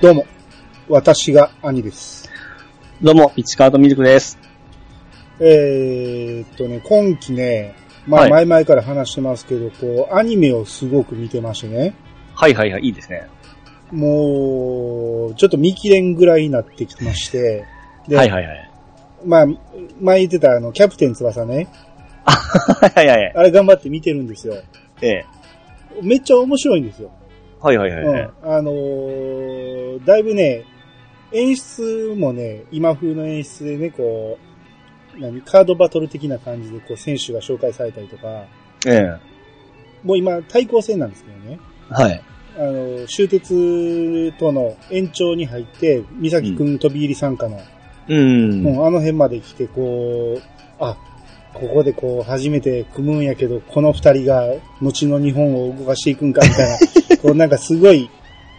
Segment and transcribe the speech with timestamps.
[0.00, 0.26] どうも、
[0.88, 2.30] 私が兄です。
[3.02, 4.38] どうも、ピチカートミルクです。
[5.40, 7.74] えーっとね、今期ね、
[8.06, 11.96] まあはい前々から話してますけど、こう、アニメをすごく見てましてね、
[12.32, 13.26] はいはいはい、いいですね。
[13.90, 17.64] もう、ちょっと見切れんぐらいになってきまして、
[18.06, 18.70] で、はいはいはい。
[19.26, 19.46] まあ、
[20.00, 21.66] 前言ってたあの、キャプテン翼ね、
[22.24, 23.32] はいはいはい。
[23.34, 24.54] あれ頑張って見てるんですよ。
[25.02, 25.26] ええ。
[26.02, 27.10] めっちゃ面白いんですよ。
[27.60, 28.22] はいはいはいはい。
[28.22, 28.30] うん。
[28.42, 30.64] あのーだいぶね、
[31.32, 34.38] 演出もね、今風の演出でね、こ
[35.16, 38.44] う、何、カードバトル的な感じで、こう、選手が紹介されたりとか、
[38.86, 39.18] ええ。
[40.04, 41.58] もう今、対抗戦なんですけどね、
[41.90, 42.22] はい。
[42.56, 47.60] あの、終鉄との延長に入って、三崎くん飛び入り参加の、
[48.08, 48.62] うん。
[48.62, 50.42] もうあの辺まで来て、こう、
[50.78, 50.96] あ、
[51.60, 54.44] ここでこう、初めて組むんやけど、この二人が、
[54.80, 58.08] 後の日本を動かしていくんか、みたいな、 こう、なんかすごい、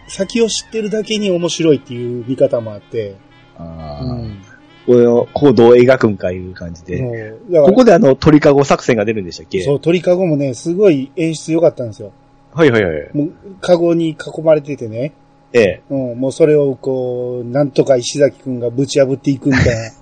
[0.08, 3.14] 先を知ってるだけに面白いっていう見方もあって、
[3.56, 4.38] ああ、うん。
[4.86, 7.34] これを、こうどう描くんかいう感じで。
[7.50, 9.60] ここであの、鳥かご作戦が出るんでしたっけ？
[9.62, 12.12] そう、鳥かごもね、すごい演出良かったんですよ。
[12.52, 13.08] はいはいはい。
[13.14, 15.12] もう、かごに囲まれててね、
[15.52, 15.80] ええ。
[15.90, 19.92] うん、もうそれをこう、なんとか石崎くんがぶち破っていくみたい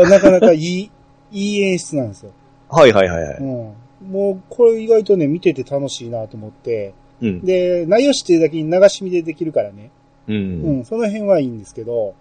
[0.00, 0.08] な。
[0.08, 0.90] なかなかいい、
[1.32, 2.32] いい演出なんですよ。
[2.68, 3.38] はいはいはいはい。
[3.38, 3.74] うん。
[4.10, 6.94] もう、これ意外とね、見てて楽しいなと思って。
[7.20, 7.44] うん。
[7.44, 9.90] で、内容知ってるだけに流し見でできるからね。
[10.28, 10.32] う。
[10.32, 12.14] うんん、その辺はいいんですけど、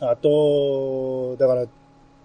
[0.00, 1.66] あと、だから、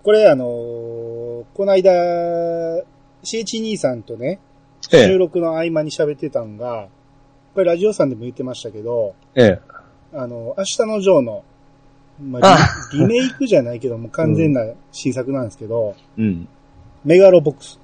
[0.03, 2.83] これあの、この間、
[3.23, 4.39] しえち兄さんとね、
[4.91, 5.07] ええ。
[5.07, 6.87] 収録の合間に喋ってたんが、
[7.53, 9.59] これラジオさんでも言ってましたけど、ええ。
[10.13, 11.43] あの、明日のジョーの、
[12.21, 12.57] まあ
[12.93, 14.61] リ、リメイクじゃないけども完全な
[14.91, 16.47] 新作なんですけど、 うん。
[17.03, 17.79] メガロボックス。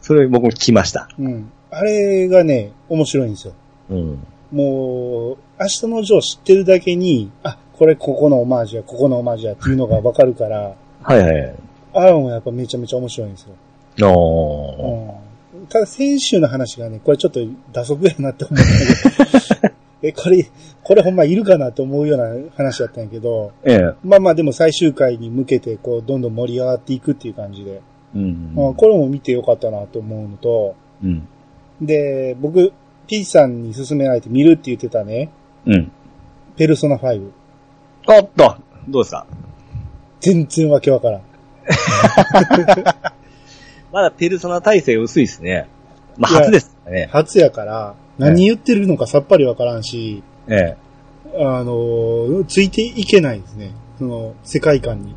[0.00, 1.08] それ僕も聞きました。
[1.18, 1.50] うん。
[1.70, 3.54] あれがね、面白いんですよ。
[3.90, 4.26] うん。
[4.52, 11.54] もう、明日のジョー知ってるだけに、あ、これここのオマージュや、ここのオマージュやっていうのがわかるから、はいはいはい。
[11.94, 14.08] あれもやっぱめちゃめちゃ面白いんですよ。
[14.08, 15.60] おー。
[15.60, 15.66] うん。
[15.68, 17.40] ただ先週の話がね、これちょっと
[17.72, 20.46] 打足やなって思ったけど、 え、これ、
[20.82, 23.94] これほんまいるかなと思うような話だったんやけど、ええ。
[24.04, 27.80] まあまあでも最終回に向けてこうどんどん盛り上がっていくっていう感じで、
[28.14, 28.52] うん。
[28.54, 31.26] まあこれも見てよかったなと思うのと、うん。
[31.80, 32.72] で、僕、
[33.06, 35.30] ピーチさんに勧められて見るって言ってたね、
[35.66, 35.90] うん。
[36.56, 37.30] ペルソナ5。
[38.08, 38.56] おっと
[38.88, 39.26] どうですか？
[40.20, 41.22] 全然わけわからん。
[43.92, 45.68] まだペルソナ体制薄いですね。
[46.16, 47.08] まあ、初ですからね。
[47.12, 50.76] 初やから、何言ってるのかさっぱりわからんし、え
[51.34, 51.36] え。
[51.38, 53.72] あのーついていけないですね。
[53.98, 55.14] その、世界観に。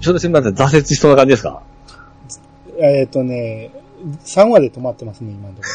[0.00, 1.62] ちょっとすみません、挫折しそうな感じですか？
[2.80, 3.70] えっ、とね、
[4.24, 5.68] 3話で止まってますね、今のとこ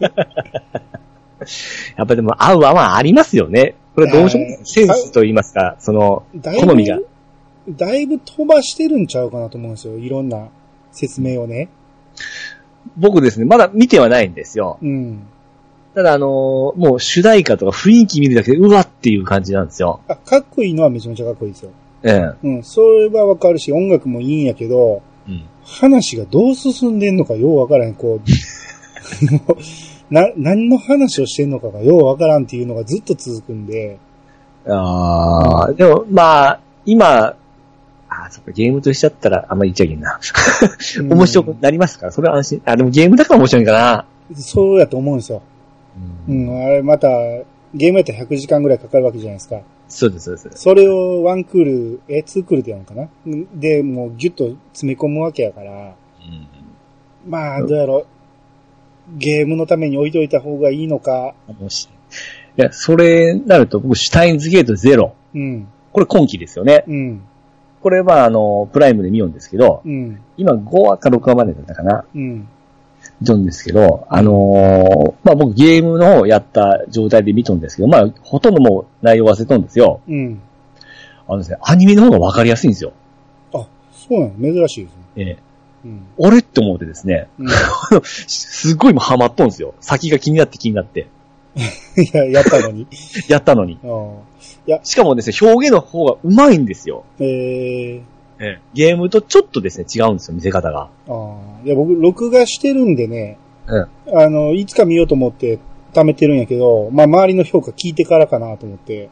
[1.96, 3.74] やっぱでも合う合わんありますよね。
[3.94, 4.46] これどうしよう？
[4.52, 6.24] えーセンスと言いますか、その、
[6.60, 6.98] 好みが。
[7.68, 9.98] だいぶ飛ばしてるんちゃうかなと思うんですよ。
[9.98, 10.48] いろんな
[10.92, 11.68] 説明をね。
[12.96, 14.78] 僕ですね、まだ見てはないんですよ。
[14.82, 15.26] うん。
[15.94, 16.28] ただあのー
[16.78, 20.00] もう主題歌とか雰囲気見るだけで、うわっていう感じなんですよ。
[20.08, 21.70] あ、かっこいいのはめちゃめちゃかっこいいですよ。
[22.02, 22.46] ええ。
[22.46, 25.42] うん、それはわかるし、音楽もいいんやけど、うん。
[25.64, 27.94] 話がどう進んでんのかようわからん。
[27.94, 28.30] こう、
[30.14, 33.98] な、何の話をしてんのかがようわからんっていうのがずっと続くんで、
[34.68, 37.36] ああ、でも、まあ、今、
[38.26, 40.18] あそっか、ゲームとしちゃったら、あんまり言っちゃいけんな。
[40.98, 42.62] うん面白くなりますから、それは安心。
[42.64, 44.06] あ、でもゲームだから面白いんかな。
[44.34, 45.42] そうやと思うんですよ。
[46.28, 47.08] うん、あれまた、
[47.74, 49.60] ゲームやったら100時間ぐらいかかるわけじゃないですか。
[49.88, 50.62] そうです、そうです。
[50.62, 53.08] それをワンクール、え、ツークールでやるのかな？
[53.54, 55.94] で、もうギュッと詰め込むわけやから、
[57.26, 58.06] まあ、どうやろう。
[59.16, 61.88] ゲームのために置いといた方がいいのか、もし。
[62.58, 65.14] いや、それなると、僕、シュタインズゲートゼロ。
[65.34, 66.84] うん、これ今期ですよね。
[66.88, 67.22] うん、
[67.86, 72.04] これは、あの、プライムで見ようんですけど、うん、今5話か6話までだったかな。
[72.16, 72.48] うん、
[73.20, 80.00] 見とんですけど、あのーまあ、僕ゲームの方やった状態で見とんですけど、まあ、ほとんどもう内容忘れとんですよ。
[80.08, 80.40] うん。
[81.28, 82.92] あのですね、アニメの方がわかりやすいんですよ。
[83.54, 84.52] あ、そうなの？
[84.52, 84.98] 珍しいですね。
[85.14, 85.38] ええ。
[85.84, 86.06] うん。
[86.16, 87.48] 俺って思ってですね、うん、
[88.02, 89.74] すっごいもうハマっとんですよ。
[89.80, 91.06] 先が気になって気になって。
[91.96, 92.86] いや、やったのに。
[93.28, 93.78] やったのに。
[93.82, 97.04] あしかもですね、表現の方が上手いんですよ。
[97.18, 98.58] ーえー、ええ。
[98.74, 100.90] ゲームとちょっとですね、違うんですよ、見せ方が。
[101.08, 104.18] あーいや、僕、録画してるんでね、うん。
[104.18, 105.58] あの、いつか見ようと思って
[105.94, 109.08] 貯めてるんやけど、まあ、周りの評価聞いてからかなと思って、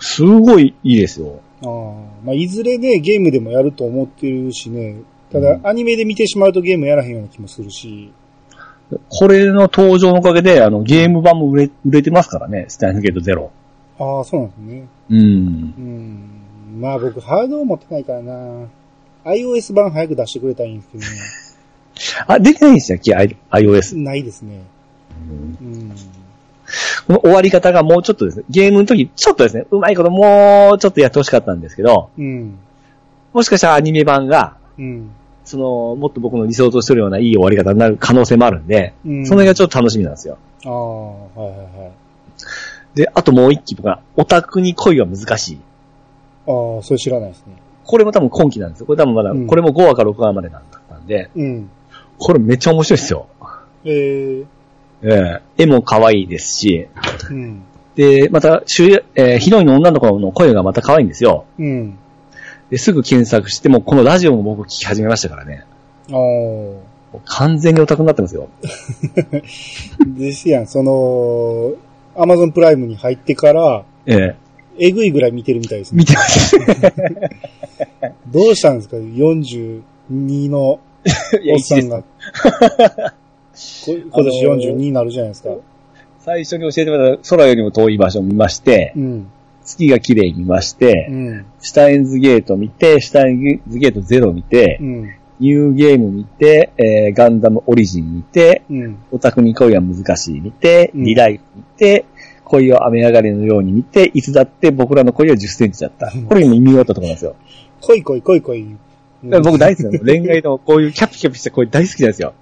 [0.00, 1.40] すごいいいですよ。
[1.62, 1.94] あー
[2.24, 4.96] まあ、いずれね、ゲームでもやると思ってるしね、
[5.32, 8.12] ただ、うんアニメで見てしまうとゲームやらへんような気もするし、
[9.08, 13.50] これの登場のおかげで、あの、ゲーム版も売れ、売れてますからね、スタインゲートゼロ。
[13.98, 14.88] ああ、そうなんですね。
[15.10, 15.18] うん。
[15.18, 15.20] う
[16.78, 16.80] ん。
[16.80, 18.66] まあ僕、ハードを持ってないからな。
[19.24, 21.58] iOS 版早く出してくれたらいいんです
[22.28, 23.90] あ、できないんですよ、I- iOS け？
[23.92, 24.04] どね。
[24.04, 24.60] ないですね。
[25.28, 25.32] う
[25.64, 25.92] ん。
[27.06, 32.58] この終わり方がもうちょっとですね、ゲームの時、ちょっとですね、うまいこともうちょっとやってほしかったんですけど、うん。
[33.32, 35.10] もしかしたらアニメ版が、うん。
[35.46, 39.26] その、もっと僕の理想としてるようないい終わり方になる可能性もあるんで、うん。
[39.26, 40.38] その辺がちょっと楽しみなんですよ。
[40.64, 41.92] ああ、はいはいはい。
[42.94, 45.60] で、あともう一期僕は、オタクに恋は難しい。
[46.48, 47.54] ああ、それ知らないですね。
[47.84, 48.86] これも多分今期なんですよ。
[48.86, 51.70] これ多分まだ、うんこれも5話か6話までだったんで、うん。
[52.18, 53.26] これめっちゃ面白いですよ。
[53.84, 54.44] ええ
[55.02, 56.88] ええ絵も可愛いですし、
[57.30, 57.62] うん。
[57.94, 61.44] で、また、主演えーヒロインの女の子の声がまた可愛いんですよ。
[61.58, 61.98] うん。
[62.70, 65.64] で、すぐ検索して、もうこのラジオも僕聞き始めましたからね。
[66.10, 66.16] ああ。
[66.16, 66.80] も
[67.14, 68.48] う完全にオタクになってますよ。
[70.18, 71.72] ですやん、その、
[72.20, 74.36] アマゾンプライムに入ってから、ええ
[74.78, 76.04] えぐいぐらい見てるみたいですね見。
[76.04, 76.56] てます。
[78.28, 79.82] どうしたんですか ?42
[80.50, 80.78] のお
[81.56, 82.02] っさんが。
[82.02, 82.06] こ
[83.86, 85.50] 今年42になるじゃないですか。
[86.20, 89.30] 最初に教えてもらった空よりも遠い場所を見まして、うん。
[89.66, 91.46] 月が綺麗に見まして、うん。
[91.60, 95.14] シュタインズゲート見て、シュタインズゲートゼロ見てう、ん。
[95.38, 98.98] ニューゲーム見て、えーガンダムオリジン見て、うん。
[99.10, 102.06] オタクに恋は難しい見て、うんリライフ見て、
[102.44, 106.10] 恋を雨上がりのように見て、いつだって僕らの恋は10センチだった。
[106.10, 107.34] これ味終わったところなんですよ。
[107.80, 108.62] 来い来い来い来い。
[108.62, 108.76] うん
[109.42, 109.98] 僕大好きなの。
[109.98, 112.34] 恋愛のこういうキャピキャピした恋大好きなんですよ。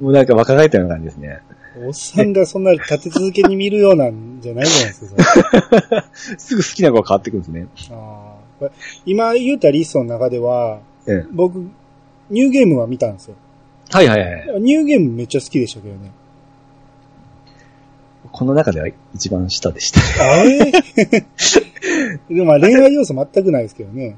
[0.00, 1.38] もうなんか若返ったような感じですね。
[1.86, 6.04] おっさんがそんな立て続けに見るようなんじゃないじゃないですか、
[6.38, 7.66] すぐ好きな子が変わってくるんですね。
[7.92, 8.34] あ
[9.06, 11.58] 今言ったリストの中では、ええ僕、
[12.30, 13.34] ニューゲームは見たんですよ。
[13.90, 14.60] はいはいはい。
[14.60, 16.10] ニューゲームめっちゃ好きでしたけどね。
[18.30, 20.00] この中では一番下でした。
[20.22, 20.58] あれ
[22.28, 24.16] でもまあ恋愛要素全くないですけどね。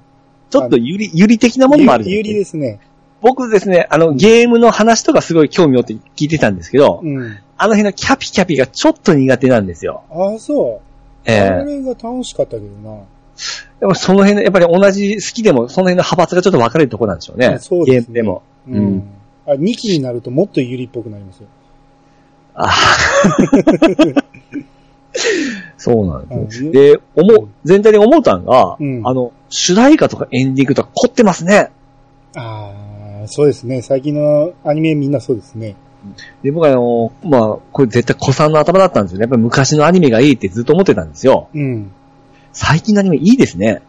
[0.51, 2.17] ちょっとゆり、ゆり的なものもあるじゃない？
[2.19, 2.81] 有利ですね。
[3.21, 7.39] 僕ですね、あの、ゲームの話とかすごい興味を持って聞いてたんですけど、うん。
[7.63, 10.03] あの辺のキャピキャピがちょっと苦手なんですよ。
[10.11, 10.91] ああ、そう。
[11.27, 13.03] ええあれが楽しかったけどな。
[13.81, 17.59] でもその辺の、やっぱり同じ好きでも、その辺の派閥がちょっと分かれるところなんでしょうね。
[17.61, 18.43] そうですねゲームでも。
[18.67, 18.77] うん。
[18.77, 19.11] うん
[19.47, 21.49] あ、2期になるともっと有利っぽくなりますよ。
[22.55, 22.71] ああ。
[25.77, 31.71] そうなんですうんで、思う、全体で思ったんが、うんあの、主題歌とかエンディングとか凝ってますね。
[32.37, 32.73] あ
[33.25, 33.83] あ、そうですね。
[33.83, 35.75] 最近のアニメみんなそうですね。
[36.43, 39.23] で、僕はあの、まあ、これ絶対子さんの頭だったんですよね。
[39.23, 41.49] やっぱり昔のアニメがいいってずっと思ってたんですよ。
[41.55, 41.93] うん。
[42.53, 43.83] 最近のアニメいいですね。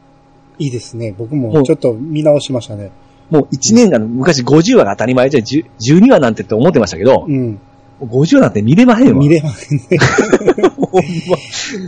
[0.60, 1.14] いいですね。
[1.18, 2.92] 僕もちょっと見直しましたね。
[3.30, 7.60] もう1年間、昔50話が当たり前じゃ10 12話なんてって思ってましたけど、うん。
[8.02, 9.20] 50話なんて見れまへんわ。
[9.20, 9.86] 見れませんね。
[10.78, 11.38] ほんま。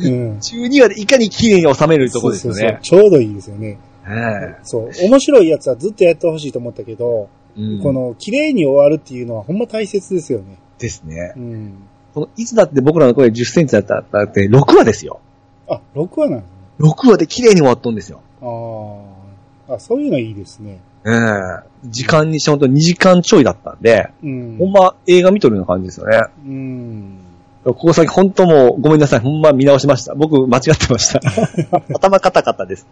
[0.04, 0.38] うん。
[0.38, 2.60] 12話でいかに綺麗に収めるところですよね。
[2.60, 3.78] そうそうそうちょうどいいですよね。
[4.08, 4.90] えそう。
[5.08, 10.58] 面白いやつはずっとやってほしいと思ったけど、えうんこの綺麗に終わるっていうのはほんま大切ですよね。
[10.80, 11.40] ですねう。
[11.40, 11.74] ん。
[12.14, 15.20] この、いつだって僕らの声10センチだっただって6話ですよ。
[15.68, 16.50] あ、6話なんです
[16.84, 16.90] ね。
[16.90, 18.22] 6話で綺麗に終わっとんですよ。
[18.42, 19.76] ああ。
[19.76, 20.80] あ、そういうのいいですね。
[21.06, 24.58] ええ時間にしてほんと2時間ちょいだったんで、うん。
[24.58, 26.22] ほんま映画見とるような感じですよね。
[26.46, 27.18] うん。
[27.66, 29.20] ここ先本当もうごめんなさい。
[29.20, 30.16] ほんま見直しました。
[30.16, 31.22] 僕間違ってました。
[31.96, 32.88] 頭カタカタです。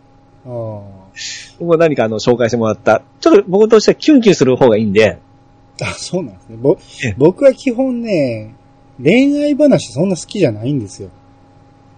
[0.46, 1.12] ああ。
[1.60, 3.02] 僕は何かあの紹介してもらった。
[3.20, 5.20] ちょっと僕としてはキュンキュンする方がいいんで、
[5.82, 6.58] あ、そうなんですね。
[6.58, 8.54] ぼえ僕は基本ね、
[9.02, 11.10] 恋愛話そんな好きじゃないんですよ。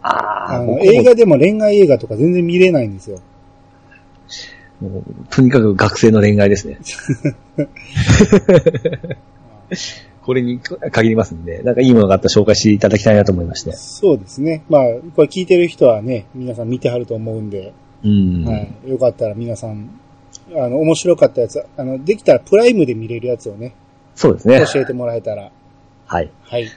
[0.02, 3.20] ああの、映画でも恋愛映画とか全然見れないんですよ。
[4.82, 6.80] もうとにかく学生の恋愛ですね。
[10.22, 13.74] これに限りますんで、なんかいいものがあったら紹介していただきたいなと思いまして。
[13.74, 14.64] そうですね。
[14.70, 14.84] まあ、
[15.16, 17.74] これ聞いてる人はね、皆さん見てはると思うんで、
[18.04, 18.46] うん。
[18.46, 18.90] はい。
[18.90, 20.00] よかったら皆さん、
[20.56, 23.76] あの、面白かったやつ、あの、できたらプライムで見れるやつをね、
[24.16, 24.66] そうですね。
[24.72, 25.52] 教えてもらえたら、
[26.06, 26.30] はい。
[26.44, 26.68] はい。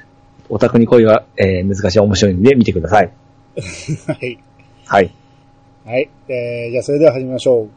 [0.48, 3.12] オタクに恋は、えー、難しい面白いんで見てください。
[4.06, 4.38] はい。
[4.86, 5.10] はい。
[5.84, 6.10] はい。
[6.28, 7.68] えー、じゃあそれでは始めましょう。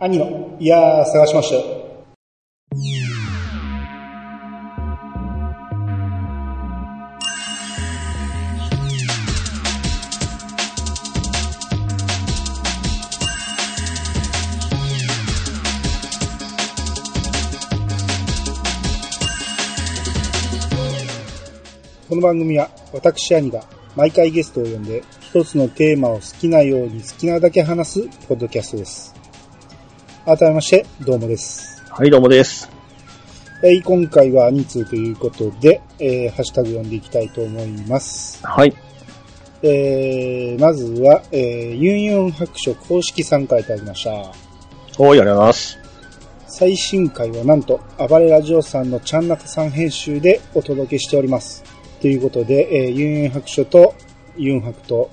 [0.00, 1.62] 兄の、いやー、探しましたよ。
[22.08, 23.62] この番組は私兄が
[23.94, 29.14] 毎回ゲストを呼んで一つのテーマを好きなように好きなだけ話すポッドキャストです。
[30.24, 31.84] 改めまして、どうもです。
[31.90, 32.70] はい、どうもです。
[33.60, 38.40] はい、今回は2通ということで、えー、ハッシュタグ読んでいきたいと思います。
[38.42, 38.74] はい。
[39.62, 44.12] えー、まずは、えー、ユンユン白書公式参加いただきました。
[44.12, 44.30] おーい、
[45.10, 45.78] ありがとうございます。
[46.46, 51.76] 最新回はなんと、暴れラジオさんのちゃんなかさん編集でお届けしております。
[52.00, 53.94] ということで、えー、ユンユン白書と、
[54.36, 55.10] ユン白と、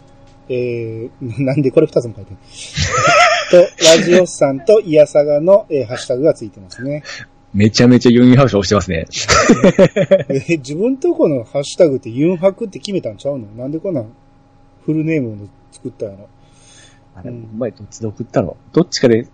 [0.49, 1.09] えー、
[1.43, 2.37] なんでこれ二つも書いてる
[3.77, 7.03] と、ラジオさんとイヤサガの、えー、ハッシュタグがついてますね。
[7.53, 9.05] めちゃめちゃユンユンハウス押してますね。
[10.27, 13.47] えー自分とこのハッシュタグってユン白って決めたんちゃうの？
[13.55, 14.09] なんでこんなん
[14.85, 16.27] フルネームを作ったの？
[17.15, 18.57] あれ、ううんまいどっちで送ったの？
[18.73, 19.25] どっちかで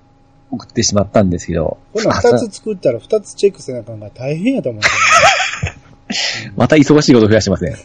[0.52, 1.80] 送ってしまったんですけど。
[1.94, 4.90] こんなん二つ作ったら二つチェックせなあかんから大変やと思うんだ
[6.56, 7.76] また忙しいこと増やしてますね。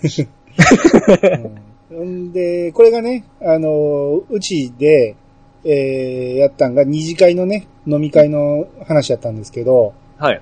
[1.23, 1.50] よね。
[1.90, 5.16] うんんで、これがね、あの、うちで、
[5.64, 10.40] えー、やったんが二次会のね、飲み会の話やったんですけど、はい。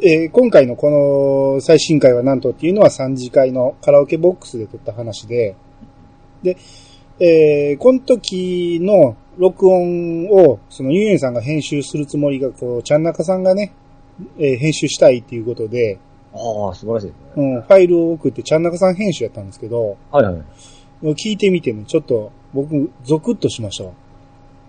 [0.00, 5.54] えー今回のこの最新回はなんとっていうのは3次会のカラオケボックスで撮った話で、
[6.42, 6.56] で、
[7.20, 13.72] えーこの時の録音を、そのユンユンさんが編集するつもりが、こう、ちゃんなかさんがね、
[14.38, 15.98] えー編集したいっていうことで、
[16.34, 17.54] ああ、素晴らしいですね。
[17.54, 21.14] うん、ファイルを送ってちゃんなかさん編集やったんですけど、はいはい。
[21.14, 23.92] 聞いてみてね、ちょっと僕、ゾクッとしましたわ。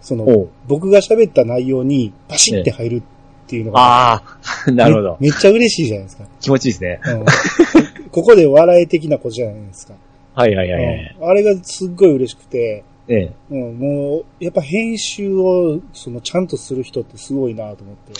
[0.01, 3.01] その僕が喋った内容にパシッて入るっ
[3.48, 4.24] ていうのが、あ
[4.67, 5.17] あ、 なるほど。
[5.20, 6.25] めめっちゃ嬉しいじゃないですか。
[6.41, 7.00] 気持ちいいですね。
[7.05, 7.25] うん
[8.12, 9.96] ここで笑い的なことじゃないですか。
[10.36, 11.15] はいはいはいはい。
[11.20, 13.32] うんあれがすっごい嬉しくて、ええ。
[13.51, 18.13] うん、もう、やっぱ編集を、その、ちゃんとする人ってすごいなと思って。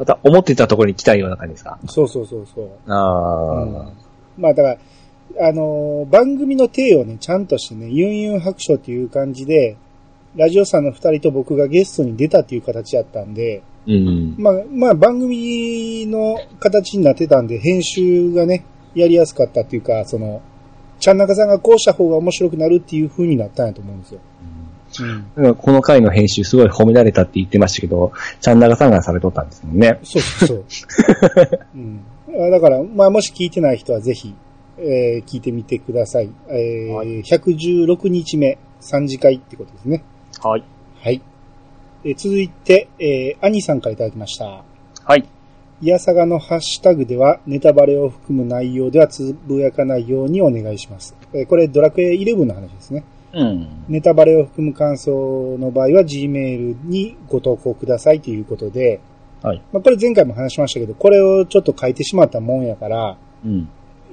[0.00, 1.78] また思ってたところに来たような感じですか？
[1.86, 2.70] そうそうそうそう。
[2.88, 3.92] ああ、うん
[4.38, 4.78] まあだか
[5.36, 9.76] ら、あのー番組の体をね、ちゃんとしてね、ユンユン白書っていう感じで、
[10.36, 14.34] ラジオさんの二人と僕がゲストに出たっていう形やったんで、うん。
[14.38, 18.64] まあ、まあ番組の形になってたんで、編集がね、
[18.94, 20.40] やりやすかったっていうか、その、
[20.98, 24.20] ちゃんなかさんがこうした方が面白くなるっていう風になったんやと思うんですよ。
[24.42, 24.59] うん。
[25.36, 30.00] だからこの回の編集すごい褒められたって言ってましたけど、ちゃんながさんがされとったんですもんね。
[30.02, 30.64] そうそうそう。
[31.74, 32.00] うん。
[32.46, 34.34] あだから、まあもし聞いてない人はぜひ、
[34.78, 36.30] えー聞いてみてください。
[36.48, 40.02] えーはい116日目、3次会ってことですね。
[40.42, 40.64] はい。
[41.00, 41.22] はい。
[42.04, 44.64] えー続いて、えー、兄さんからいただきました。
[45.04, 45.24] はい。
[45.82, 51.14] いやさがのハッシュタグでは、ネタバレを含む内容ではつぶやかないようにお願いします。
[51.32, 53.04] えーこれ、ドラクエ11の話ですね。
[53.32, 53.84] うん。
[53.88, 59.00] ネタバレを含む感想の場合は Gmail にご投稿くださいということで、
[59.42, 59.62] はい。
[59.72, 63.68] まあ、これ前回も話しましたけど、これをちょっと書いてしまったもんやから、うん。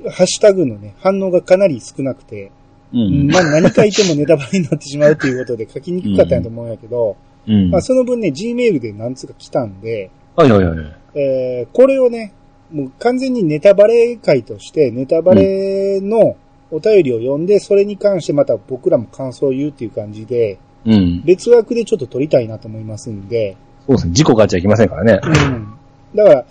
[0.10, 2.52] ハッシュタグのね、反応がかなり少なくて、
[2.94, 3.28] うん。
[3.28, 7.72] まあ何書いてもネタバレになってしまうということで書きにくかったんやと思うんやけど、うん。
[7.72, 10.96] まあその分ね、Gmail で何つうか来たんで、はいはいはい。
[11.16, 12.34] えーこれをね、
[12.72, 16.36] もう完全にネタバレ回として、ネタバレの
[16.72, 21.22] お便りを読んで、それに関してまた僕らも感想を言うっていう感じで、うん。
[21.26, 24.14] 別枠でちょっと撮りたいなと思いますんで、そうですね。
[24.14, 25.20] 事故があっちゃいけませんからね。
[25.24, 25.74] うん。
[26.16, 26.46] だから、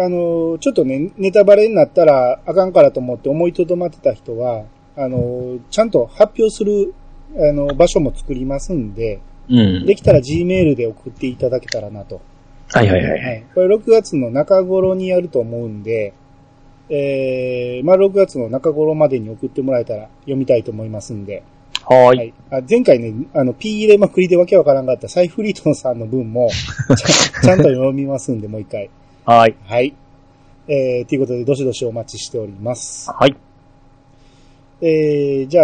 [0.00, 4.64] あのーちょっとね、ネタバレになったらあかんからと思って思いとどまってた人は、
[4.96, 6.94] あのーちゃんと発表する、
[7.36, 9.20] あの場所も作りますんで、
[9.50, 9.86] うん。
[9.86, 12.20] できたら Gmail で送っていただけたらなと。
[12.70, 13.20] はいはいはい。
[13.20, 13.44] はい。
[13.54, 16.12] これ6月の中頃にやると思うんで、
[16.90, 21.42] えー、まあ6月の中頃までに送ってもらえたら読みたいと思いますんで。
[21.84, 22.16] はー。
[22.16, 22.34] はいい。
[22.50, 26.96] あ前回ね、あの、P 入れまくりでわけわからんかったサイフリートンさんの分も、ちゃ
[27.42, 28.90] ちゃんと読みますんで、もう一回。
[29.24, 29.56] はーい。
[29.64, 29.94] はい。
[30.68, 33.10] えー、ということで、どしどしお待ちしております。
[33.10, 33.34] はい。
[34.80, 35.62] えー、じゃ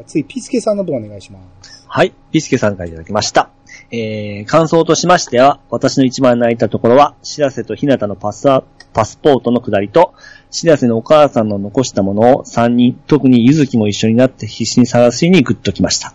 [0.00, 1.86] あ、次、ピースケさんの分お願いします。
[1.88, 2.12] はい。
[2.30, 3.50] ビスケさんからいただきました。
[3.90, 8.62] えー、感想としましては、私の一番泣いたところは、しらせとひなたのパスア
[8.92, 10.14] パスポートの下りと、
[10.50, 16.14] しらせのお母さんの残したものを三人、特にゆずきも一緒になって必死に探しにグッときました。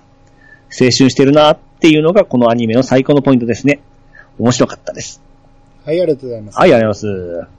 [0.69, 3.79] 青春してるなっていうのがこのアニメの最高のポイントですね。
[4.37, 5.21] 面白かったです。
[5.85, 6.57] はい、ありがとうございます。
[6.57, 7.57] はい、ありがとうございます。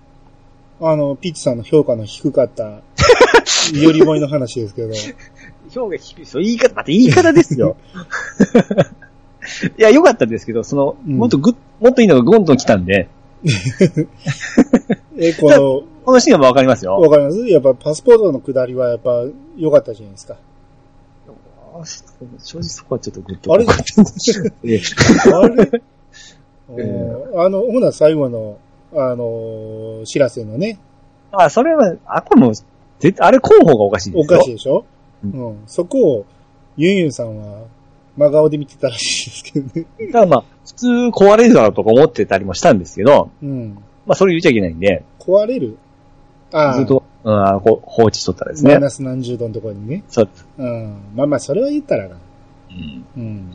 [0.80, 2.82] あの、ピッチさんの評価の低かった、よ
[3.92, 4.92] りもいの話ですけど、
[5.74, 6.42] 表現低いですよ。
[6.42, 7.76] 言い方、待って、言い方ですよ。
[9.78, 11.16] いや、良かったですけど、その、うん。
[11.16, 13.08] もっとぐっ、もっといいのがゴンと来たんで、
[15.18, 16.94] え、この、 このシーンはわかりますよ。
[16.96, 17.38] わかります。
[17.46, 19.24] やっぱパスポートの下りはやっぱ
[19.56, 20.36] 良かったじゃないですか。
[22.38, 23.52] 正直そこはちょっとグッと。
[23.52, 23.64] あれ？
[24.64, 24.80] ええ。
[25.32, 25.70] あれ？
[26.78, 28.58] えうんあの、ほな最後の、
[28.94, 30.78] あの、知らせのね、
[31.30, 32.66] あ、それは、あ、これもう、絶
[33.00, 34.38] 対、あれ候補がおかしいでおすよ。
[34.38, 34.84] かしいでしょ？
[35.24, 35.58] ううん。
[35.66, 36.24] そこを、
[36.76, 37.62] ユンユンさんは、
[38.18, 39.86] 真顔で見てたらしいですけどね。
[40.06, 43.78] だからまあ、普通壊れるだろうとか思ってたりもしたんですけど、うん。
[44.06, 45.78] まあ、それ言っちゃいけないんで、壊れる？
[46.52, 46.74] ああ。
[46.74, 48.72] ずっと、うん、放置しとったらですね。
[48.72, 50.02] マイナス何十度のところにね。
[50.08, 50.28] そう。
[50.58, 50.96] うん。
[51.14, 52.16] まあまあ、それは言ったらな。
[52.70, 53.04] うん。
[53.16, 53.52] うん。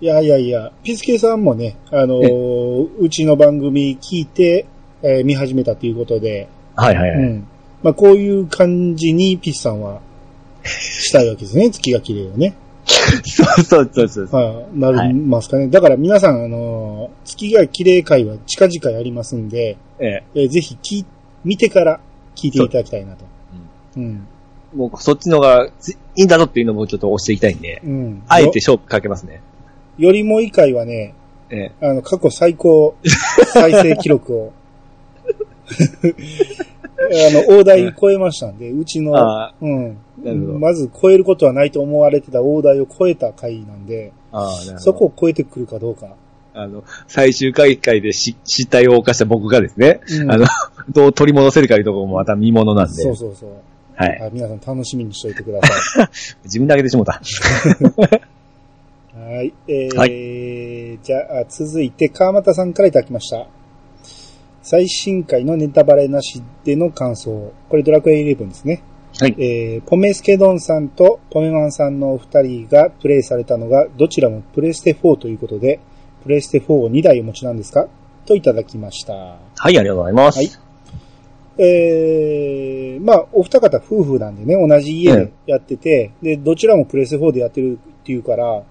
[0.00, 4.66] いやいやいや、ピスケさんもね、あのーうちの番組聞いて、
[5.02, 7.18] えー見始めたということで、はいはいはい。
[7.18, 7.46] うん。
[7.82, 10.00] まあ、こういう感じにピスさんは
[10.64, 11.70] したいわけですね。
[11.70, 12.54] 月が綺麗よね。
[12.90, 14.42] そうそうそうそう。
[14.42, 15.68] はい、なはいりますかね。
[15.68, 20.24] だから皆さん、あのー月が綺麗会は近々やりますんで、ええ。
[20.34, 21.06] えーぜひ聞い、
[21.44, 22.00] 見てから
[22.34, 23.24] 聞いていただきたいなと。
[23.96, 24.26] うん。
[24.74, 28.22] もうそっちのがついいんだぞっていうのもちょっと押していきたいんで、うん。
[28.28, 29.40] あえて勝負かけますね。
[29.98, 30.08] よ。
[30.08, 31.14] よりもい会はね、
[31.50, 31.86] ええ。
[31.86, 32.96] あの、過去最高
[33.52, 34.52] 再生記録を、
[35.26, 35.70] あ
[37.08, 39.96] の、大台超えましたんで、うちの、あうん。
[40.60, 44.12] まず超えることはないと思われてた大台を超えた回なんで。
[44.78, 46.14] そこを超えてくるかどうか。
[46.52, 50.46] あの、最終回会でし失態を犯した僕がですね、うんあの、
[50.90, 53.50] どう取り戻せるかいうところもまた見物なんで、そうそうそう。
[53.94, 54.22] はい。
[54.22, 56.08] あ皆さん楽しみにしておいてください。
[56.44, 57.20] 自分だけでしもた。
[59.14, 59.52] はい。
[59.68, 60.06] えーは
[61.02, 63.46] じゃあ、続いて、川又さんからいただきました。
[64.70, 67.52] 最新回のネタバレなしでの感想。
[67.68, 68.84] これドラクエ11ですね。
[69.18, 69.34] はい。
[69.36, 75.80] えー、ポメスケドンさんとポメマンさんのお二人がプレイされたのが、どちらもプレステ4ということで、
[76.22, 77.88] プレステ4を2台お持ちなんですか？
[78.26, 79.12] といただきました。
[79.12, 80.38] はい、ありがとうございます。
[80.38, 80.48] はい
[81.58, 88.62] えー、まあ、お二方夫婦なんでね、同じ家でやってて、で、どちらもプレステ4でやってるっていうから、ま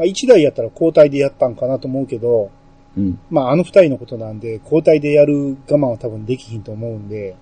[0.00, 2.50] あ、一台やったら交代でやったんかなと思うけど、
[2.96, 3.18] うん。
[3.30, 7.36] まあ、あの二人のことなんで、交代でやる我慢は多分できひんと思うんで、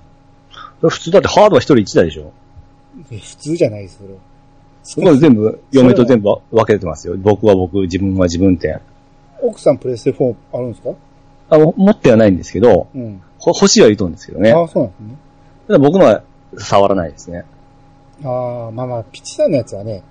[0.80, 2.32] 普通だってハードは一人一台でしょ
[3.10, 4.14] え普通じゃないです、それ。
[4.82, 7.14] そこ全部、嫁と全部分けてますよ。
[7.16, 8.78] 僕は僕、自分は自分って。
[9.40, 10.90] 奥さんプレステ4あるんですか？
[11.50, 13.20] あの、持ってはないんですけど、うん。
[13.38, 14.52] ほ欲しいは言うとんですけどね。
[14.52, 15.16] ああ、そうなんですね。
[15.68, 16.22] ただ僕のは
[16.58, 17.44] 触らないですね。
[18.22, 20.02] ああ、まあまあ、ピチさんのやつはね、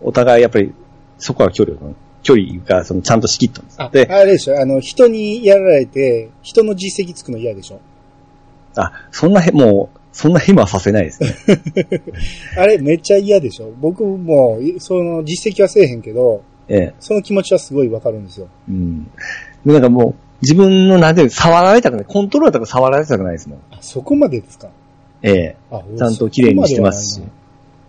[0.00, 0.72] お互いやっぱり、
[1.18, 1.94] そこは距離を、
[2.28, 3.82] 距離が、その、ちゃんと仕切ったんです。
[3.82, 7.80] あ、で、あれでしょ、あの、人にやられて、人の実績つくの嫌でしょ。
[8.76, 11.34] あ、そんなへ、もう、そんなヘマはさせないですね。
[12.58, 13.72] あれめっちゃ嫌でしょ。
[13.80, 16.94] 僕も、その実績はせえへんけど、ええ。
[17.00, 18.48] その気持ちはすごいわかるんですよ。
[18.68, 19.04] うん。
[19.64, 22.04] でなんかもう、自分の、なんていうの触られたくない。
[22.06, 23.58] コントローラーとか触られたくないですもん。
[23.70, 24.68] あ、そこまでですか？
[25.22, 25.56] ええ。
[25.70, 27.22] あ、ちゃんと綺麗にしてますし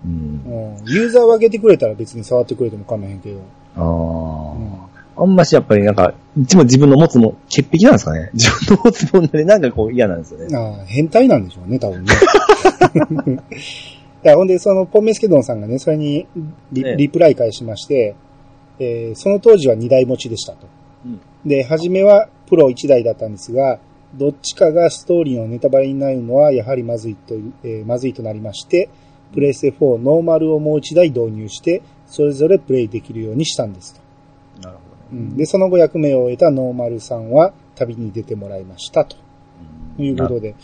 [0.06, 0.42] うん。
[0.86, 3.40] ユーザーを上げてくれたら別に触ってくれても構わへんけど。
[3.80, 5.24] あうんあ。
[5.24, 10.56] あんましやっぱりなんか、いつも自分の持つもん、潔癖なんですかね 自分の持つもんでなんかこう嫌なんですよね。
[10.56, 12.14] ああ、変態なんでしょうね、多分ね。
[14.24, 16.26] いや、ほんで、その、ポンメスケドンさんがね、それに
[16.72, 18.16] リええリプライ返しまして、
[18.80, 20.68] えーその当時は2台持ちでしたと。
[21.06, 23.80] うんで、初めはプロ1台だったんですが、
[24.16, 28.90] どっちかがストーリーのネタバレになるのはやはりまずいとえーまずいとなりまして、
[29.34, 34.68] プレイステ4ノーマルをもう1台導入して、それぞれプレイできるようにしたんですと。
[34.68, 39.16] なるほうん、で、その後役目を終えたノーマルさんは旅に出てもらいましたと
[39.98, 40.04] ど。
[40.04, 40.56] いうことで、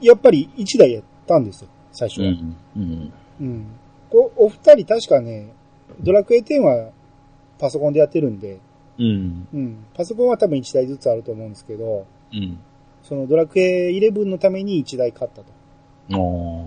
[0.00, 2.28] やっぱり1台やったんですよ、最初は。
[2.28, 2.56] うん。
[2.76, 3.12] うん。
[3.40, 3.66] うん。
[4.10, 5.52] こお二人確かね、
[6.00, 6.90] ドラクエ10は
[7.58, 8.58] パソコンでやってるんで、
[8.98, 9.48] うん。
[9.52, 9.84] うん。
[9.94, 12.58] パソコンは多分1台ずつあると思うんですけど、うん。
[13.02, 15.57] そのドラクエ11のために1台買ったと。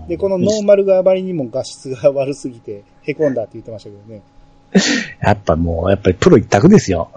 [0.08, 4.22] で、このノーマルがあまりにも画質が悪すぎて、凹んだって言ってましたけどね。
[5.22, 7.10] やっぱもう、やっぱりプロ一択ですよ。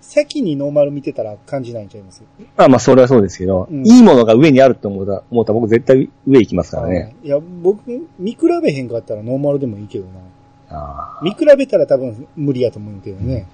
[0.00, 2.22] 先にノーマル見てたら感じないんちゃいます？
[2.56, 7.14] まあまあ、それはそうですけど、うんいいものが上にあるって思った思ったら僕絶対上行きますからね。
[7.24, 7.80] いや、僕、
[8.18, 10.10] 見比べへんかったらノーマルでもいいけどな。
[10.68, 13.46] あ見比べたら多分無理やと思うけどね。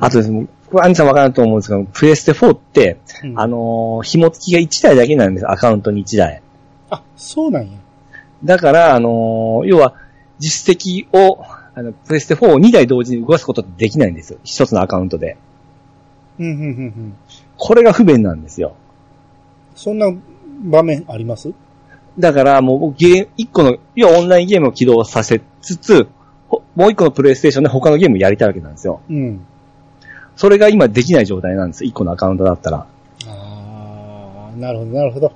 [0.00, 6.42] あとですね、これ、アニさんわからんと思うんですけど、プレステ4って、うんあのー紐付きが1台だけなんですアカウントに1台。
[6.90, 7.78] あ、そうなんや。
[8.44, 9.94] だから、あのー要は、
[10.38, 11.42] 実績を、
[11.74, 14.38] あの、プレステ4を2台同時に動かすことってできないんですよ。
[14.44, 15.36] 一つのアカウントで。
[16.38, 17.16] うん、うん、うん、うん。
[17.56, 18.74] これが不便なんですよ。
[19.74, 20.12] そんな
[20.64, 21.52] 場面あります？
[22.18, 26.08] だから、もう僕ゲーム、一個の、要はオンラインゲームを起動させつつ、
[26.48, 29.00] ほもう一個のプレイステーションで他のゲームをやりたいわけなんですよ。
[29.08, 29.44] うん。
[30.36, 31.84] それが今できない状態なんです。
[31.84, 32.86] 一個のアカウントだったら。
[33.26, 35.32] ああ、なるほど、なるほど。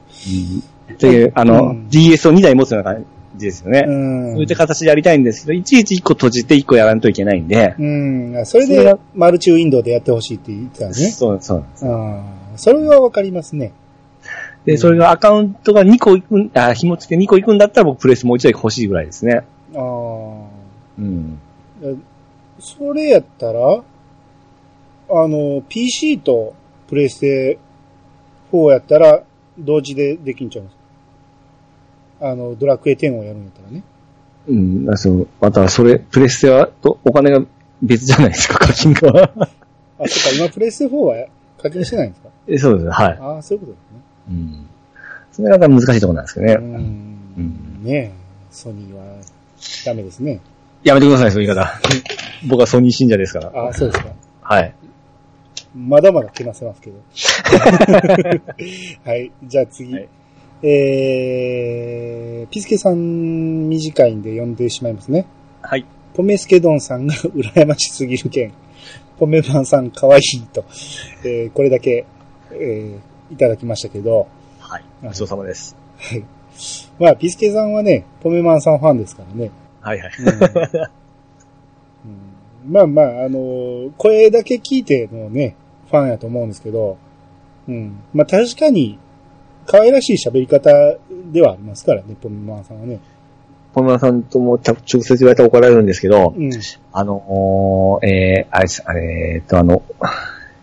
[0.93, 3.05] っていう、あの、うん DS を2台持つような感
[3.37, 3.85] じですよね。
[3.87, 4.33] うん。
[4.33, 7.75] そういった形でやりたいんですけど、いちいち1個閉じて1個やらんといけないんで。
[7.79, 8.47] うん。
[8.47, 10.93] それでマルチウィンドウでやってほしいって言ってたね。
[10.95, 11.87] そう、そうです。
[11.87, 12.23] ああ、
[12.57, 13.73] それはわかりますね。
[14.65, 19.45] で、それがアカウントが2個いくん、あ、紐付け2個いくんだったら僕プレスもう1台欲しいぐらいですね。
[19.75, 19.81] ああ。
[20.99, 21.39] うん。
[22.59, 23.83] それやったら、
[25.11, 26.55] あの、PC と
[26.89, 27.59] プレステ
[28.53, 29.23] 4やったら、
[29.59, 30.77] 同時でできんちゃうんです？
[30.77, 30.78] か
[32.21, 33.83] あの、ドラクエ10をやるんやったらね。
[34.49, 34.55] う
[34.93, 37.45] ん、そう、またそれ、プレステはとお金が
[37.83, 39.31] 別じゃないですか、課金が。
[40.01, 41.27] あ、そっか、今プレステ4は
[41.61, 42.29] 課金してないんですか？
[42.49, 43.19] えそうですね、はい。
[43.21, 44.01] ああ、そういうことですね。
[44.31, 44.67] うん。
[45.33, 46.53] それが難しいところなんですけどね。
[46.55, 47.85] うーん。
[47.85, 48.11] ねえ、
[48.51, 49.05] ソニーは
[49.85, 50.41] ダメですね。
[50.83, 51.81] やめてください、そういう言い方。
[52.49, 53.53] 僕はソニー信者ですから。
[53.55, 54.11] ああ、そうですか。
[54.41, 54.75] はい。
[55.77, 56.97] まだまだけなせますけど。
[59.05, 59.31] はい。
[59.45, 59.93] じゃあ次。
[59.93, 60.09] はい
[60.63, 65.27] えー、ピスケさん短いんで読んでしまいますね。
[65.63, 65.85] はい。
[66.15, 68.53] ポメスケドンさんが羨ましすぎる件。
[69.19, 70.65] ポメマンさん可愛いと。
[71.25, 72.07] えー、これだけ、
[72.53, 74.29] えー、いただきましたけど。
[74.59, 74.85] はい。
[75.03, 75.77] ごちそうさまです。
[75.99, 76.25] はい。
[76.99, 79.51] まあ、ピスケさんはね、ポメマンさんファンですからね。
[79.81, 80.11] はいはい。
[82.05, 85.57] うんまあまあ、あの、声だけ聞いてのね、
[85.91, 86.99] ファンやと思うんですけど、
[87.67, 88.01] うん。
[88.13, 88.99] まあ確かに、
[89.69, 90.71] 可愛らしい喋り方
[91.31, 92.99] ではありますからね、ポメマンさんはね。
[93.75, 96.51] 小村さんとも直接言われたら怒られるんですけど、うん。
[96.93, 99.83] あの、えー、あれあれ、えーっと、あの、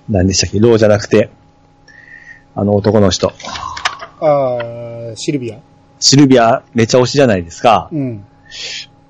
[0.10, 1.30] 何でしたっけ、ローじゃなくて、
[2.56, 3.32] あの男の人、
[4.22, 4.58] あ
[5.12, 5.60] あ、シルビア。
[6.00, 7.89] シルビアめちゃ推しじゃないですか。
[7.91, 8.26] うん。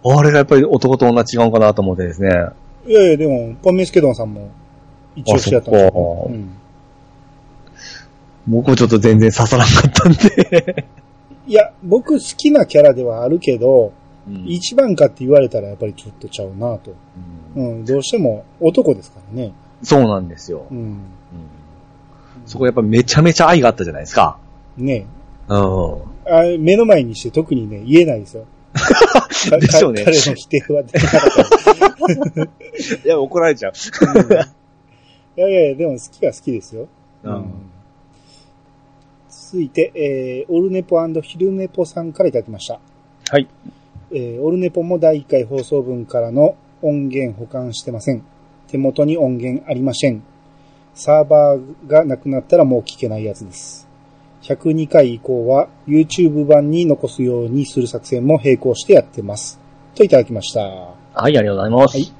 [0.03, 2.29] あれがやっぱり男と女違うかなと思ってですね。
[2.86, 4.51] いやいや、でも、ポメスケドンさんも、
[5.15, 6.49] 一応しやったんですようん。
[8.47, 10.86] 僕もちょっと全然刺さらなかったんで。
[11.47, 13.93] いや、僕好きなキャラではあるけど、
[14.27, 16.95] うん一番かって言われたらやっぱりちょっとちゃうなと。
[17.55, 19.53] うん、どうしても男ですからね。
[19.84, 20.65] そうなんですよ。
[20.71, 20.77] うん。
[20.77, 20.97] うん
[22.47, 24.38] そこやっぱめちゃめちゃ愛があったじゃないですか。
[24.77, 25.05] ね
[25.47, 25.58] うん。
[26.27, 28.45] あ目の前にして特にね、言えないですよ。
[29.49, 31.21] かでしょうねか彼の否定はできなかっ
[32.34, 32.41] た。
[33.05, 33.73] いや、怒られちゃう。
[35.38, 36.88] いやいやいや、でも好きは好きですよ。
[37.23, 37.45] うん
[39.45, 42.79] 続いて、えー、オルネポヒルネポさんからいただきました。
[43.29, 43.47] はい。
[44.10, 48.23] えー、オルネポも第1回放送分からの音源保管してません。
[48.67, 50.23] 手元に音源ありません。
[50.95, 53.88] サーバーがなくなったらもう聞けないやつです。
[54.41, 59.60] 102回以降は YouTube 版に残すようにする作戦も並行してやってます。
[59.93, 60.62] といただきました。
[60.62, 61.97] はい、ありがとうございます。
[61.97, 62.12] はい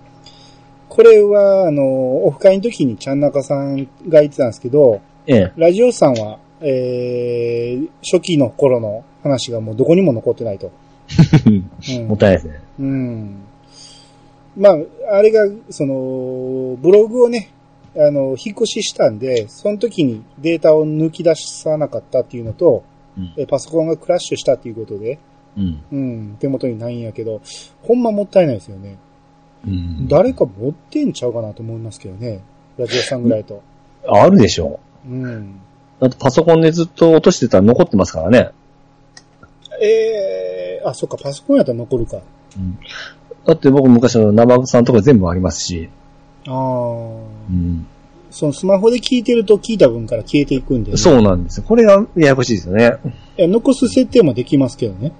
[0.88, 3.76] これは、あの、オフ会の時にちゃんなかさん
[4.08, 5.54] が言ってたんですけど、ええ。
[5.58, 10.72] ラジオさんは、えー、初期の頃の話がもうどこにも残ってないと。
[11.46, 12.60] うんもったいないですね。
[12.80, 13.36] うん。
[14.58, 14.78] まあ、
[15.12, 17.50] あれが、その、ブログをね、
[17.96, 22.84] あの、引っ越ししたんで、その時にデータを抜き出さなかったっていうのと、
[23.18, 25.20] うんえパソコンがクラッシュしたっていうことで、
[25.56, 25.84] うん。
[25.92, 27.42] うん、手元にないんやけど、
[27.84, 28.98] ほんまもったいないですよね。
[29.66, 32.42] うん誰か持ってんちゃうかなと思いますけどね。
[32.78, 33.62] ラジオさんぐらいと。
[34.08, 35.60] あるでしょうん。
[36.00, 38.52] だってパソコンでずっと落としてたら残ってますからね。
[39.82, 42.18] えー、あ、そっか、パソコンやったら残るか。
[42.58, 42.78] うん。
[43.46, 45.90] だって僕昔の生さんとか全部ありますし。
[46.48, 46.54] ああ、
[47.50, 47.88] うん。
[48.32, 50.98] そのスマホで聞いてると聞いた分から消えていくんで、ね。
[50.98, 51.64] そうなんですよ。
[51.66, 52.98] これがややこしいですよね。
[53.38, 55.14] いや、残す設定もできますけどね。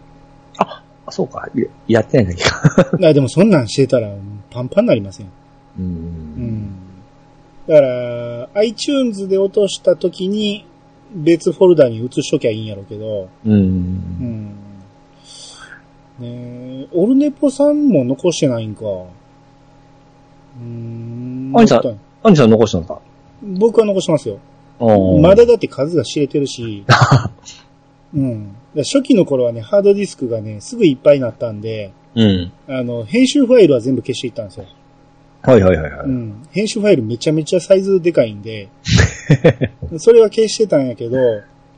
[0.58, 1.48] あ、そうか。
[1.56, 2.90] ややってないだけか。
[3.08, 4.12] あでもそんなんしてたら
[4.50, 5.28] パンパンになりません。
[5.28, 5.30] う。
[5.80, 6.25] うんん。
[7.68, 10.66] だから、iTunes で落とした時に
[11.14, 13.54] 別フォルダに移しときゃいいんやろうけど、うん。
[13.54, 14.56] うん。
[16.20, 18.86] ねえ、オルネポさんも残してないんか。
[18.86, 21.52] うーん。
[21.56, 23.02] アニさんアニさん残したのか？
[23.42, 24.40] 僕は残しますよ。
[25.22, 26.84] まだだって数が知れてるし、
[28.14, 28.56] うん。
[28.78, 32.52] 初期の頃はね、ハードディスクがね、すぐいっぱいになったんで、うん。
[32.68, 34.66] あの、編集ファイルは全部消していったんですよ。
[35.46, 36.08] はいはいはいはい。
[36.08, 36.48] うん。
[36.52, 38.68] 編集ファイルめちゃめちゃサイズでかいんで、
[39.98, 41.18] それは消してたんやけど、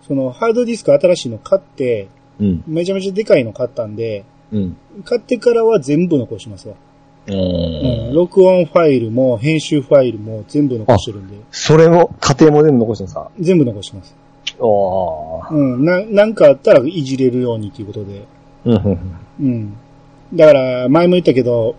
[0.08, 2.08] そのハードディスク新しいの買って、
[2.40, 2.64] うん。
[2.68, 4.78] めちゃめちゃでかいの買ったんで、うん。
[5.04, 6.76] 買ってからは全部残しますわ。
[7.28, 8.12] ううん。
[8.12, 8.14] ん。
[8.14, 13.32] 録音ファイルも編集ファイルも全部残してるんで、それも、家庭も全部残してるんですか？
[13.40, 14.16] 全部残してます。
[14.60, 15.54] おー。
[15.56, 15.86] うん。
[15.86, 18.24] な、なんかあったらいじれるようにということで。
[18.66, 19.00] うんうん
[19.42, 19.74] うん。
[20.34, 21.76] だから、前も言ったけど、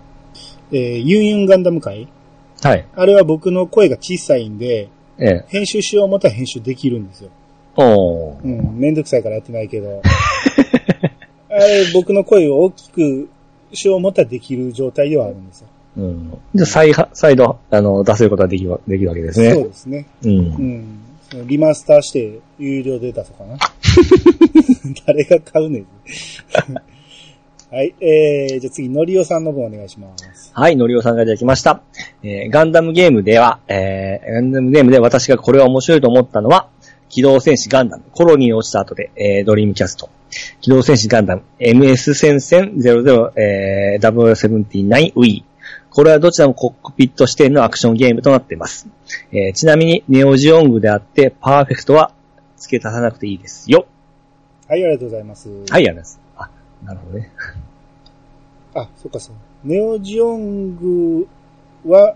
[0.73, 2.09] えーユンユンガンダム会
[2.63, 2.87] はい。
[2.95, 5.45] あれは僕の声が小さいんで、ええ。
[5.49, 7.31] 編集しよう思ったら編集できるんですよ。
[7.77, 8.45] おー。
[8.45, 8.79] うん。
[8.79, 10.03] めんどくさいからやってないけど。
[11.51, 13.29] あれ、僕の声を大きく
[13.73, 15.69] しよう思ったらできる状態ではあるんですよ。
[15.97, 16.39] うん。
[16.55, 19.55] じゃあ、再は、再度、あの、出せることができる、できるわけですね。
[19.55, 20.07] そうですね。
[20.23, 20.29] う。
[20.29, 20.99] うんん。
[21.47, 23.59] リマスターして有料で出そうかな。
[25.07, 25.87] 誰が買うねん。
[27.71, 27.95] はい。
[28.01, 30.53] えー、じゃあ次、のりおさんの分お願いします。
[30.55, 31.83] はい、のりおさんがいただきました。
[32.23, 36.69] えーガンダムゲームでは、えーガンダムゲームで私がこれは面白いと思ったのは、
[37.11, 40.09] 機動戦士ガンダム、コロニーに落ちた後で、えー、ドリームキャスト、
[40.63, 45.45] 機動戦士ガンダム、MS 戦線00、えー、W79 Wii。
[45.91, 48.89] これはどちらもコックピット視点のアクションゲームとなっています。
[49.31, 52.13] えー、ちなみに、ネオジオングであって、パーフェクトは
[52.57, 53.87] 付け足さなくていいですよ。
[54.69, 55.49] はい、ありがとうございます。
[55.49, 56.28] はい、ありがとうございます。
[56.83, 57.33] あ、なるほどね。
[58.75, 59.35] あ、そっかそう。
[59.65, 61.29] ネオジオング
[61.87, 62.15] は、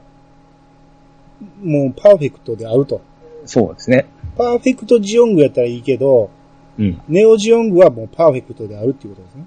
[1.63, 3.01] もうパーフェクトであると。
[3.47, 4.07] そうですね。
[4.37, 6.31] パーフェクトジオングやったらいいけど、
[6.79, 7.01] うん。
[7.09, 9.47] ネオジオングはもうパーフェクトであるっていうことですね。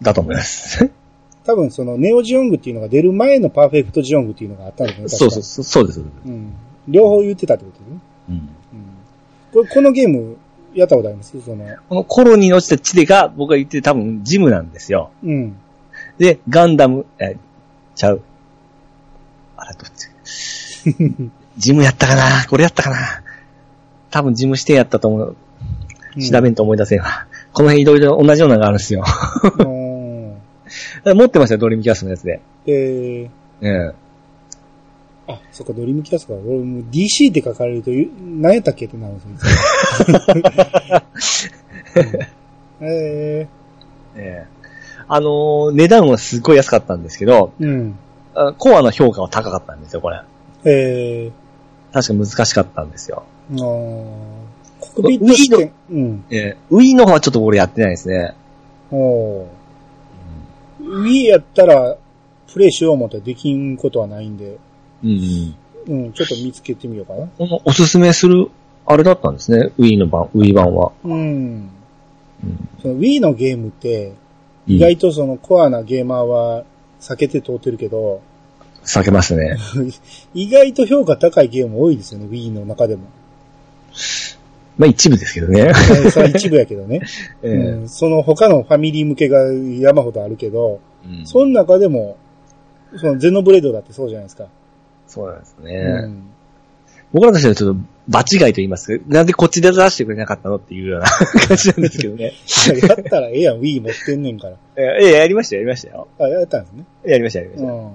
[0.00, 0.90] だと思います。
[1.44, 5.08] 多分そのネオジオングっていうのが出る前のパーフェクトジオングっていうのがあったんですね。
[5.08, 5.94] そうそう、確かそうそうです。
[5.94, 6.52] そうですうん。
[6.88, 7.98] 両方言ってたってことですね。
[8.28, 8.34] うん。
[8.34, 8.48] うん。
[9.52, 10.36] これ、このゲーム、
[10.74, 11.40] やったことあります？
[11.42, 15.10] その、このコロニーに落ちた地でが、僕が言ってる多分ジムなんですよ。
[15.22, 15.56] うん。
[16.18, 17.36] で、ガンダム、え、
[17.94, 18.22] ちゃう。
[19.56, 20.08] あれどっち？
[21.58, 22.22] ジムやったかな？
[22.48, 22.96] これやったかな？
[24.10, 25.36] 多分ジム指定やったと思う。
[26.20, 27.26] 調べんと思い出せんわ。
[27.52, 29.04] この辺いろいろ同じようなのがあるんですよ。
[29.58, 30.36] うん。
[31.16, 32.40] 持ってましたよ、ドリームキャストのやつで。
[32.66, 33.28] えー、
[33.60, 33.94] うん。
[35.34, 36.40] あ、そっか、ドリームキャストか。
[36.46, 37.90] 俺もう DC って書かれると、
[38.22, 39.22] 何やったっけってなるんで
[41.18, 41.52] すよ。
[42.82, 43.46] え
[44.16, 44.46] ええ
[45.08, 47.98] あのー値段はすごい安かったんですけど、ー、うん。
[48.34, 50.22] あコアの評価は高かったんですよ、これ。
[50.64, 51.30] え
[51.92, 53.24] 確か難しかったんですよ。
[53.52, 54.40] ー、あー
[54.78, 55.72] コクピット視点。
[55.90, 56.24] うん。
[56.30, 58.34] ええウィーの方はちょっと俺やってないですね。
[58.90, 59.46] おー
[60.80, 61.96] Wii やったら、
[62.52, 64.58] プレイしよう思ったらできんことはないんで、
[65.02, 66.04] うん、うん。
[66.04, 67.26] うん、ちょっと見つけてみようかな。
[67.38, 68.50] このおすすめする、
[68.86, 70.92] あれだったんですね、ウィーの版、ウィー版は。
[71.04, 71.14] うん。
[71.14, 71.70] うん
[72.80, 74.14] その Wii のゲームって、
[74.66, 76.64] 意外とそのコアなゲーマーは
[77.00, 78.22] 避けて通ってるけど、
[78.84, 79.56] 避けますね。
[80.32, 83.02] 意外と評価高いゲーム多いですよね、Wii の中でも。
[84.78, 85.60] まあ一部ですけどね。
[85.60, 87.02] えーそ一部やけどね、
[87.42, 87.88] ええうん。
[87.88, 92.16] その他のファミリー向けが山ほどあるけど、うんその中でも、
[92.96, 94.46] そのゼノブレードだってそうじゃないですか。
[95.10, 95.72] そうなんですね。
[95.74, 96.22] うん。
[97.12, 98.98] 僕らとしてはちょっと場違いと言います？
[99.00, 101.06] か、なんでこっちで出してくれなかったのっていうような
[101.48, 102.32] 感じなんですけどね。
[102.88, 104.56] やったらええやん、Wii 持ってんねんから。
[104.76, 106.06] ええ、やりましたよ、やりましたよ。
[106.20, 106.84] あ、やったんですね。
[107.04, 107.66] やりました、やりました。
[107.66, 107.78] うん。
[107.78, 107.92] うんうん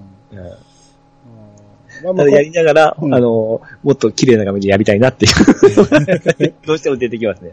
[2.03, 6.53] まあまあただやりながら、うんあの、もっと綺麗な画面でやりたいなっていう。
[6.67, 7.51] どうしても出てきますね。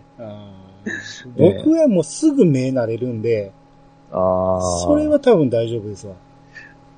[1.38, 3.52] 僕はもうすぐ目慣れるんで、
[4.10, 4.60] ああ。
[4.84, 6.14] それは多分大丈夫ですわ。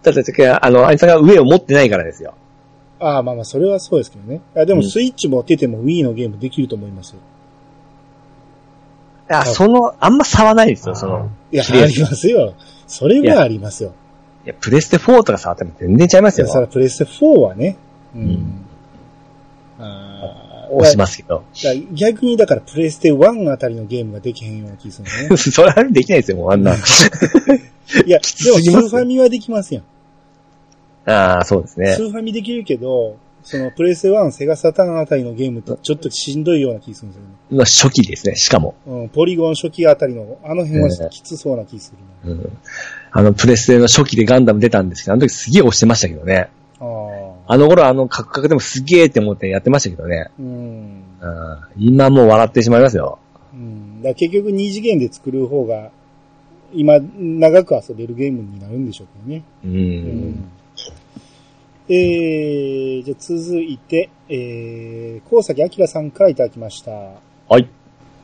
[0.03, 2.33] だって、あの、あいつが上を持ってないからですよ。
[3.01, 4.41] ああ、まあまあ、それはそうですけどね。
[4.57, 7.19] あでも、うんスイッチ持ってても Wii のゲームできると思いますよ。
[9.29, 11.31] あ、その、あんま差はないですよ、その。
[11.51, 12.55] いや、綺麗ありますよ。
[12.87, 13.93] それはありますよ。
[14.45, 16.47] いや、プレステ4とか触っても全然ちゃいますよ。
[16.47, 17.77] そらプレステ4はね。
[18.15, 18.21] うん。
[18.21, 18.65] うん
[19.79, 20.45] ああ。
[20.71, 21.45] 押しますけど。
[21.63, 25.37] だから逆にだからプレステ1あたりのゲームができへんような気がするね。
[25.37, 26.75] それはできないですよ、もうあんな。
[28.07, 29.85] いや、つでも スすぎますーファミはできますやん。
[31.07, 32.03] ああ、そうですねス。
[32.03, 37.37] ーファミできるけど、そのプレステ1、セガサターンあたりのゲームってちょっとしんどいような気がするんですよね。
[37.51, 38.75] まあ初期ですね、しかも。
[38.87, 41.93] うん、ポリゴン初期あたりの、あの辺はきつそうな気がす
[42.25, 42.59] るうん。
[43.13, 46.49] あの、プレステの初期でガンダム出たんですけど、あの時すげえ押してましたけどね。
[46.81, 46.87] な。
[46.87, 46.91] あ
[47.47, 47.53] あ。
[47.55, 50.31] あの頃あのカクカクでもすげえって思ってやってましたけどね。
[50.39, 50.47] うん。
[50.47, 51.59] うん。
[51.77, 53.19] 今もう笑ってしまいますよ。
[53.53, 54.03] うん。
[54.03, 55.91] だ結局二次元で作る方が、
[56.73, 59.45] 今、長く遊べるゲームになるんでしょうけどね。
[59.65, 59.69] う。。
[59.69, 60.51] うん
[61.87, 66.91] えー、じゃあ続いて、えー、高崎明さんからいただきました。
[66.91, 67.69] はい。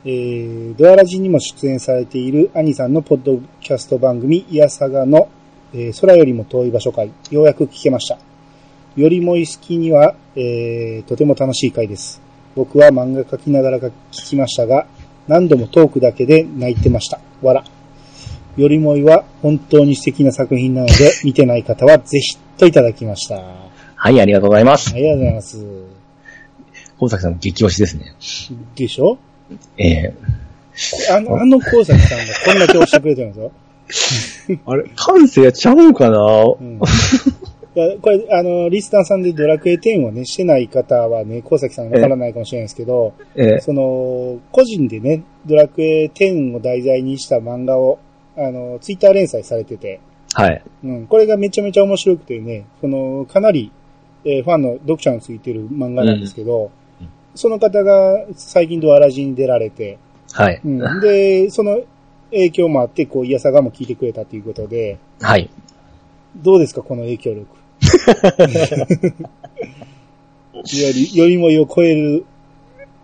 [0.03, 5.29] えー、ドアラジにも出演されている兄さんのポッドキャスト番組、イヤサガの、
[5.73, 8.17] えー空よりも遠い場所会、ようやく聞けました。
[8.95, 12.19] よりもい好きには、えー、とても楽しい回です。
[12.55, 14.87] 僕は漫画描きながら聞きましたが、
[15.27, 17.19] 何度もトークだけで泣いてました。
[17.43, 17.63] わら。
[18.57, 20.93] よりもいは本当に素敵な作品なので、
[21.23, 23.37] 見てない方はぜひといただきました。
[23.39, 24.93] あはい、ありがとうございます。
[24.95, 25.65] りがとうございます。
[26.99, 28.15] 高崎さんも激推しですね。
[28.75, 29.17] でしょ？
[29.77, 30.13] ええ
[31.11, 33.51] あの、あの高崎さんがこんだけ押してくれてるんで
[33.89, 34.59] すよ。
[34.67, 36.19] あれ、感性ちゃうんかな？
[36.43, 36.79] うん。
[36.79, 47.97] これ、あの、リスターさんでドラクエ10をね、してない方はね、高崎さんわからないかもしれないですけど、ええその、個人でね、ドラクエ10を題材にした漫画を、
[48.37, 49.99] あの、ツイッター連載されてて、
[50.33, 50.63] はい。
[50.83, 53.71] うん、これがめちゃめちゃ面白くてね、その、かなり、
[54.23, 56.71] えーファンの読者についてる漫画なんですけど、うん
[57.33, 59.97] その方が最近ドアラジに出られて、
[60.33, 60.59] はい。
[60.63, 61.81] うん、で、その
[62.31, 65.49] 影響もあって、こう、イヤサガも聞いてくれたということで、はい。
[66.35, 67.47] どうですか、この影響力？
[70.53, 72.25] より、よりもいを超える、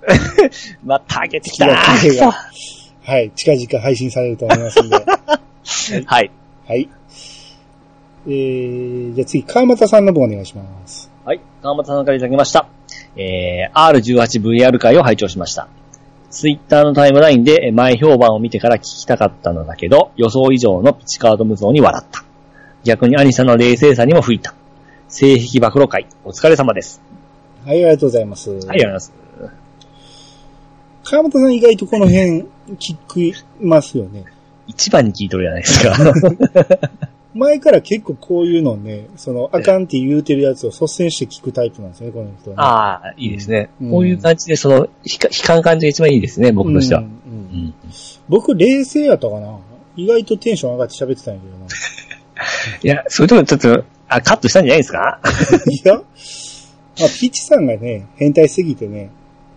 [0.83, 4.95] また上げてきたはい、近々配信されると思いますんで。
[6.05, 6.31] はい。
[6.65, 6.89] はい。
[8.27, 11.09] えー、じゃあ次、川又さんの方お願いします。
[11.23, 11.39] はい。
[11.61, 12.67] 川本さんからいただきました。
[13.15, 15.69] えー、R18VR 会を拝聴しました。
[16.29, 22.23] ツイッターのタイムラインでえー前評判を見てから聞きたかったのだけど、予想以上のピチカード無双に笑った。
[22.83, 24.53] 逆に兄さんの冷静さにも吹いた。
[25.07, 27.01] 性癖暴露会、お疲れ様です。
[27.65, 28.49] はい、ありがとうございます。
[28.51, 29.13] はい、ありがとうございます。
[31.03, 32.41] 川本さん意外とこの辺、
[32.75, 34.25] 聞きますよね。
[34.67, 37.09] 一番に聞いとるじゃないですか。
[37.37, 42.63] 前から結構こういうのね、その、あかんって言うてるやつを率先して聞くタイプなんですよね、この人は、ね。
[42.63, 43.69] ああ、いいですね。
[43.81, 47.01] うんこういう感じで、その、ひか悲観感じが一番いいですね、僕としては。
[47.01, 47.73] ううんうんん。
[48.27, 49.57] 僕、冷静やったかな
[49.95, 51.41] 意外とテンション上がって喋ってたんや
[52.83, 55.19] いや、そういうとこちょっと、あ、カットしたんじゃないですか、
[55.49, 55.71] けどな。
[55.71, 56.03] いや、まあ、
[57.19, 59.09] ピッチさんがね、変態すぎてね。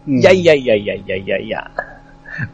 [0.09, 1.71] うんいやいやいやいやいやいやいや。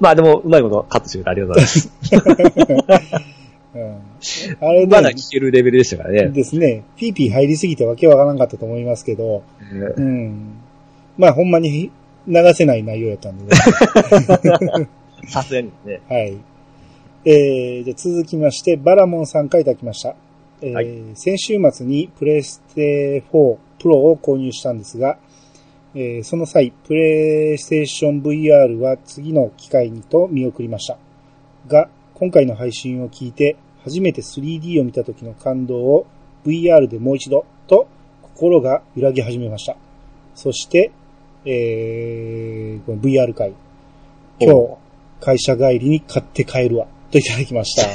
[0.01, 3.37] まあでも、うまいことカットしてくれてありがとうございます。
[3.77, 4.67] うん。
[4.67, 6.29] あれね、まだ聞けるレベルでしたからね。
[6.31, 10.59] ですね、ピーピー入りすぎてわけわからんかったと思いますけど、うん。
[11.19, 11.91] まあ、ほんまに
[12.27, 13.51] 流せない内容やったんでね。
[15.29, 16.01] さすがにね。
[16.09, 16.37] はい。
[17.25, 20.15] えー、じゃあ続きまして、バラモンさんからいただきました。
[20.63, 25.19] えーはい先週末にプレステ4プロを購入したんですが、
[25.95, 30.99] えーその際、プレイステーション VR は次の機会にと見送りました。
[31.69, 33.57] が、今回の配信を聞いて、
[33.87, 36.07] 初めて 3D を見た時の感動を
[36.45, 37.87] VR でもう一度と
[38.21, 39.77] 心が揺らぎ始めました。
[40.35, 40.91] そして、
[41.45, 43.53] えー、この VR 会。
[44.41, 44.77] 今日、
[45.21, 46.89] 会社帰りに買って帰るわ。
[47.13, 47.87] といただきました。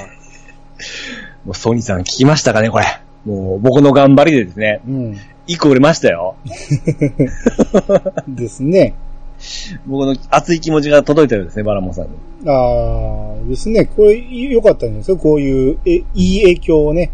[1.44, 2.86] もうソニーさん聞きましたかね、これ。
[3.26, 5.18] もう僕の頑張りでですね、うん。
[5.46, 6.36] 一個売れましたよ。
[8.30, 8.94] ですね。
[9.86, 12.12] 僕の熱い気持ちが届いたようですね、バラモンさんに。
[12.48, 13.86] ああ、ですね。
[13.86, 15.18] これ、良かったんですよ。
[15.18, 17.12] こういう、え、いい影響をね。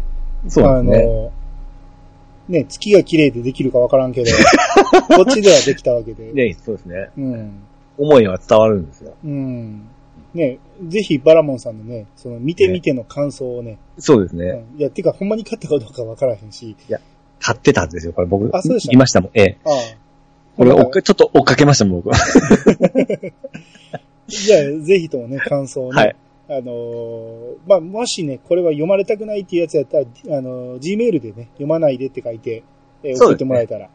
[0.48, 0.98] そうですね。
[0.98, 1.32] あの、
[2.48, 4.30] ね、月が綺麗でできるかわからんけど、
[5.14, 6.32] こっちではできたわけで。
[6.32, 7.10] ね、そうですね。
[7.16, 7.50] うん。
[7.98, 9.14] 思いは伝わるんですよ。
[9.24, 9.82] うん。
[10.34, 13.78] ね、ぜひバラモンさんのね、その見てみての感想をね。
[13.98, 14.64] そうですね。
[14.74, 16.76] うんいや、てかほんまに買ったかどうかわからへんし。
[17.40, 18.48] 買ってたんですよ、これ僕。
[18.56, 19.30] あそうでした言いましたもん。
[19.34, 19.58] ええ。
[19.64, 20.07] ああ。
[20.58, 22.10] これ、なんかおっかちょっと追っかけましたもん、僕。
[24.28, 25.96] じゃあ、ぜひともね、感想をね。
[26.02, 26.16] はい。
[26.50, 30.04] あのーまあ、もしね、これは読まれたくないっていうやつやったら、
[30.38, 32.62] あのー、Gmail でね、読まないでって書いて、
[33.02, 33.88] えー送ってもらえたら。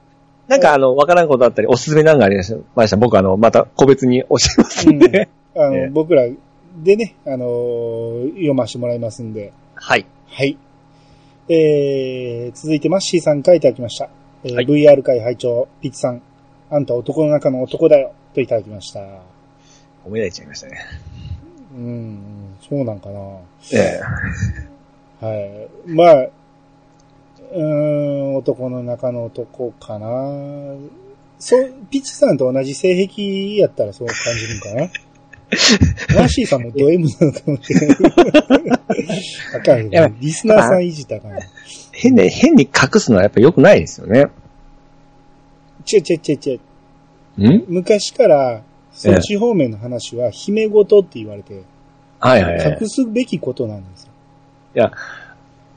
[0.48, 2.54] なんかあの、わからんことあったり、おすすめなんかありまし
[2.90, 2.98] た？
[2.98, 5.30] 僕あの、また個別に教えますんで。
[5.56, 6.28] あの、ええ僕ら
[6.84, 9.52] でね、あのー読ませてもらいますんで。
[9.76, 10.06] はい。
[10.28, 10.58] はい。
[11.50, 14.10] えー、続いてマッシーさんからいただきました。
[14.44, 16.22] えーはい VR 会会長、ピッチさん、
[16.76, 19.00] あんた男の中の男だよ、といただきました。
[20.04, 20.80] 思い出しちゃいましたね。
[21.72, 23.20] うん、そうなんかな。
[23.72, 24.02] え
[25.22, 25.26] え。
[25.26, 25.70] はい。
[25.86, 30.08] まあ、うーん、男の中の男かな。
[31.38, 34.90] そう、ピッチさんと同じ性癖やったらそう感じるんかな。
[36.18, 37.98] マッシーさんもド M なのかもしれない。
[39.56, 41.40] あかんよリスナーさんいじったかんよ
[41.92, 44.26] 変に、変に隠すのはやっぱ良くないですよね。
[45.84, 47.58] ちぇちぇちぇちぇ。
[47.58, 47.66] ん？
[47.68, 51.64] 昔から、そっち方面の話は、姫事って言われて、
[52.20, 52.78] はいはいはい。
[52.80, 54.10] 隠すべきことなんですよ。
[54.76, 54.92] いや、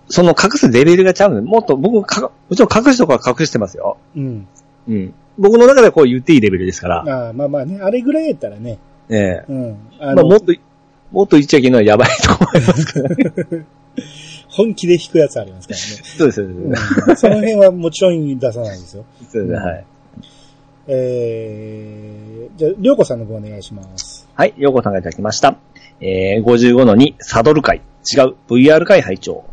[0.08, 3.98] その隠すレベルがちゃうんで、もっと僕か、もちろん隠すとこは隠してますよ。
[4.14, 4.46] うん。
[4.88, 5.14] うん。
[5.38, 6.98] 僕の中ではこう言っていいレベルですから。
[7.00, 9.44] ああまあまあね、あれぐらいやったらね、ええ。
[9.48, 9.78] うん。
[9.98, 10.54] あまあの、もっと、
[11.10, 13.16] もっと言っちゃいけないのはやばいと思いますから。
[14.48, 15.86] 本気で引くやつありますからね。
[15.86, 17.10] そうです、そうです。
[17.10, 19.04] うんその辺はもちろん出さないですよ。
[19.30, 19.84] そうですはい。
[20.88, 24.28] えー、じゃあ、りょうこさんの方お願いします。
[24.34, 25.56] はい、ようこさんがいただきました。
[26.00, 27.82] えー、55の2、サドル会。
[28.12, 29.44] 違う、VR 会拝聴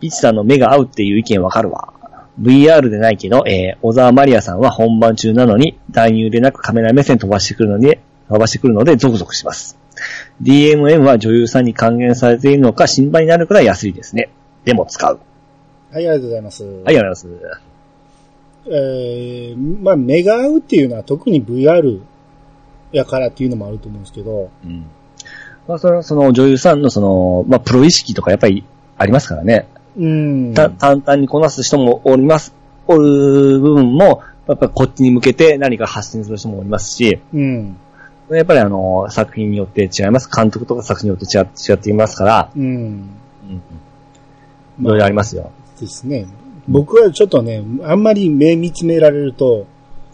[0.00, 1.92] ピッチさんの目が合うっていう意見わかるわ。
[2.40, 9.78] VR でないけど、えー、小沢マリアさんは本番中なのに、男優でなくカメラ目線飛ばしてくるので、飛ばしてくるので、ゾクゾクします。
[10.42, 14.30] DMM は女優さんに還元されているのか心配になるくらい安いですね。
[14.64, 15.20] でも使う。
[15.92, 16.64] はい、ありがとうございます。
[16.64, 17.69] はい、ありがとうございます。
[18.72, 22.00] えー、まあ、目が合うっていうのは特に VR
[22.92, 24.86] やからっていうのもあると思うんですけど、うん。
[25.66, 28.64] まあ、それはその女優さんのその、まあ、プロ意識とかやっぱり
[28.96, 29.66] ありますからね。
[29.96, 30.54] うん。
[30.54, 32.54] た、淡々にこなす人もおります。
[32.86, 37.76] おる部分も、やっぱこっちに向けて何か発信する人もおりますし、うん。
[38.30, 40.30] やっぱりあの、作品によって違います。
[40.30, 42.64] 監督とか作品によって違違っていますから、うん。
[42.64, 43.62] うん。
[44.80, 45.50] いろいろありますよ。
[45.80, 46.26] ですね。
[46.70, 49.66] 僕はちょっとね、あんまり目見つめられると、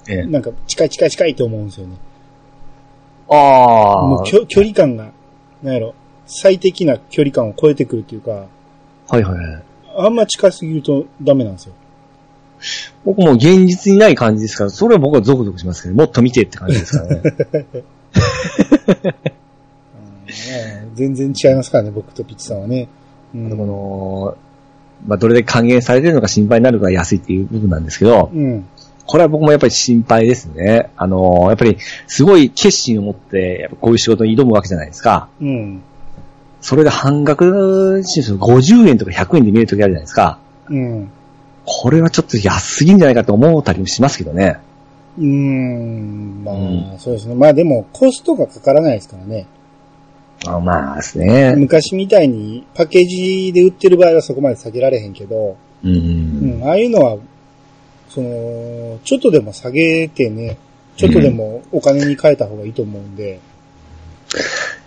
[0.09, 0.23] ええ。
[0.25, 1.97] なんか近い近い近いと思うんですよね。
[3.29, 4.07] ああ。
[4.07, 5.13] もうきょ距離感が、
[5.63, 5.95] なんやろ、
[6.25, 9.63] 最適な距離感を超えてくるっていうか、はいはいはい。
[9.99, 11.75] あんま近すぎるとダメなんですよ。
[13.05, 17.23] 僕も現実にない感じですから、それは僕はゾクゾクしますけど、もっと見てって感じですからね。
[18.95, 22.89] うん全然違いますからね、僕とピッチさんはね。
[23.35, 24.46] うんこの、
[25.07, 28.67] まあ、どれだけ還元されてるのか心配になるから安いっていう部分なんですけど、うん。
[29.07, 30.91] これは僕もやっぱり心配ですね。
[30.97, 31.79] あのーやっぱり
[32.09, 35.29] すごい決心を持って、やっぱこういう仕事に挑むわけじゃないですか。
[35.41, 35.83] うん。
[36.61, 37.45] それで半額、
[38.05, 40.39] 50円とか100円で見えるときあるじゃないですか。
[40.69, 41.09] うん。
[41.65, 44.59] これはちょっと安すぎんじゃないかと思ったりもしますけどね。
[45.19, 46.43] うーん。
[46.45, 47.35] まあ、うんそうですね。
[47.37, 49.47] まあでも、コストがかからないですからね。
[50.45, 51.55] あまあですね。
[51.57, 55.91] 昔みたいにパッケージで売ってる場合はそこまで下げられへんけど、うん。
[55.91, 57.17] うん、ああいうのは、
[58.09, 60.59] その、ちょっとでも下げてね、
[60.97, 63.39] ちょっとでもお金に変えた方がいいと思うんで、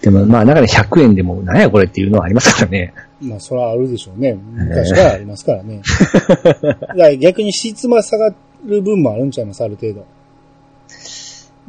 [0.02, 2.94] でもまあ中で100円でもなんやこれっていうのはありますからね。
[3.22, 4.34] まあそれはあるでしょうね。
[4.34, 5.82] 昔からありますからね。
[6.44, 8.34] だから逆に質も下が
[8.66, 10.06] る分もあるんちゃいます、ある程度。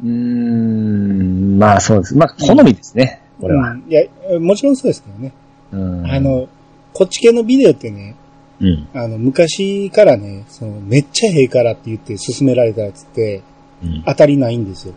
[0.03, 2.17] うーん、まあそうです。
[2.17, 3.71] まあ好みですね、これは。
[3.71, 4.03] うんいや、
[4.39, 5.33] もちろんそうですけどね。
[5.71, 6.05] うん。
[6.09, 6.47] あ、の、
[6.93, 8.15] こっち系のビデオってね、
[8.59, 8.87] うん。
[8.93, 13.41] あの、昔からね、その、めっちゃええからって言って勧められたやつって、
[13.83, 14.03] うん。
[14.05, 14.93] 当たりないんですよ。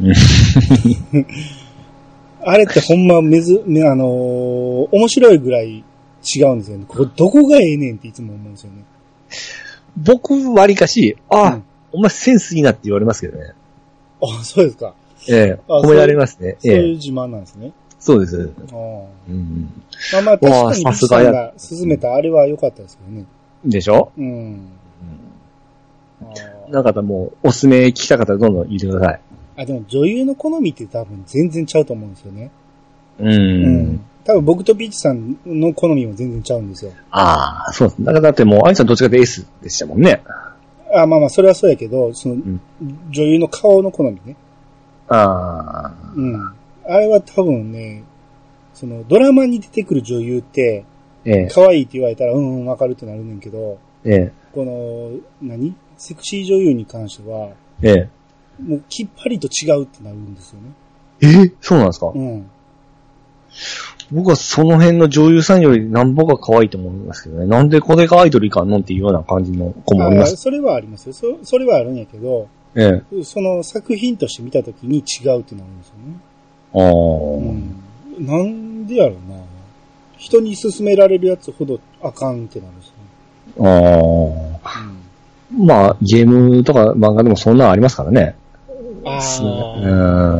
[0.00, 0.12] うん
[2.46, 5.82] あれってほんまめず、めあのー面白いぐらい
[6.36, 6.84] 違うんですよね。
[6.86, 8.84] ここどこがええねんっていつも思うんですよね。
[9.96, 11.64] 僕、割かし、あ、うん
[11.94, 13.52] お前センスいいなって言われますけどね。
[14.20, 14.94] あ、そうですか。
[15.30, 16.56] ええあ褒められますね。
[16.64, 17.72] ええそういう自慢なんですね。
[18.04, 18.52] そうです。
[18.70, 18.76] ああ
[19.28, 19.72] うん。
[20.12, 20.50] まあまあ確
[20.82, 23.24] かにさんが勧めたあれは良かったですけどね。
[23.64, 24.12] でしょ？
[24.18, 24.68] うん。
[26.22, 26.26] あ
[26.68, 29.20] あなんかもう、おすすめ聞きたかったらどんどん言ってください。
[29.56, 32.50] あ、でも女優の好みって多分全然ちゃうと思うんですよね。
[33.20, 33.24] う。
[33.24, 36.92] うん多分僕とピッチさんの好みも全然ちゃうんですよ。
[37.10, 38.04] ああ、そうです。
[38.04, 40.22] だからだってもう、アイさんどっちかというと S でしたもんね。
[40.94, 42.60] あまあまあ、それはそうやけど、その、ん
[43.10, 44.36] 女優の顔の好みね。
[45.08, 45.92] ああ。
[46.16, 46.54] うん。
[46.86, 48.04] あれは多分ね、
[48.74, 50.84] その、ドラマに出てくる女優って、
[51.24, 55.10] ええ、可愛いって言われたら、うんうん、わかるってなるねんけど、ええ、この、
[55.40, 55.74] 何？
[55.96, 58.08] セクシー女優に関しては、ええ。
[58.62, 60.70] もうきっぱりと違うってなるんですよね。
[61.46, 61.52] え？
[61.60, 62.08] そうなんですか？
[62.08, 62.50] うん。
[64.10, 67.46] 僕はその辺の女優さんより何ぼか可愛いと思いますけどね。
[67.46, 70.34] なんでこれがアイドルいかんのっていうような感じの子もおります。
[70.34, 71.12] あそれはありますよ。
[71.12, 73.24] そそれはあるんやけど、ええ。
[73.24, 76.16] その作品として見たときに違うってなるんですよね。
[76.74, 78.26] ああ、うん。
[78.26, 79.40] なんでやろうな。
[80.18, 82.92] 人に勧められるやつほどあかんってなるんです
[83.58, 84.60] よね。
[84.62, 84.94] ああ。
[85.56, 88.34] まあ、ゲームとか漫画でもそんなのありますからね。
[88.68, 88.72] う
[89.04, 89.88] ん、あう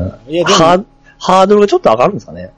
[0.09, 0.12] ん。
[0.12, 0.18] あ。
[0.28, 0.87] いや、でハも、ー
[1.18, 2.51] ハードルがちょっと上がるんですかね。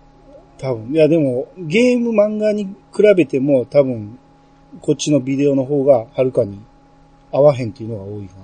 [0.59, 4.19] 多分、いや、でも、ゲーム漫画に比べても多分、
[4.81, 6.59] こっちのビデオの方がはるかに
[7.33, 8.35] 合わへんっていうのが多いか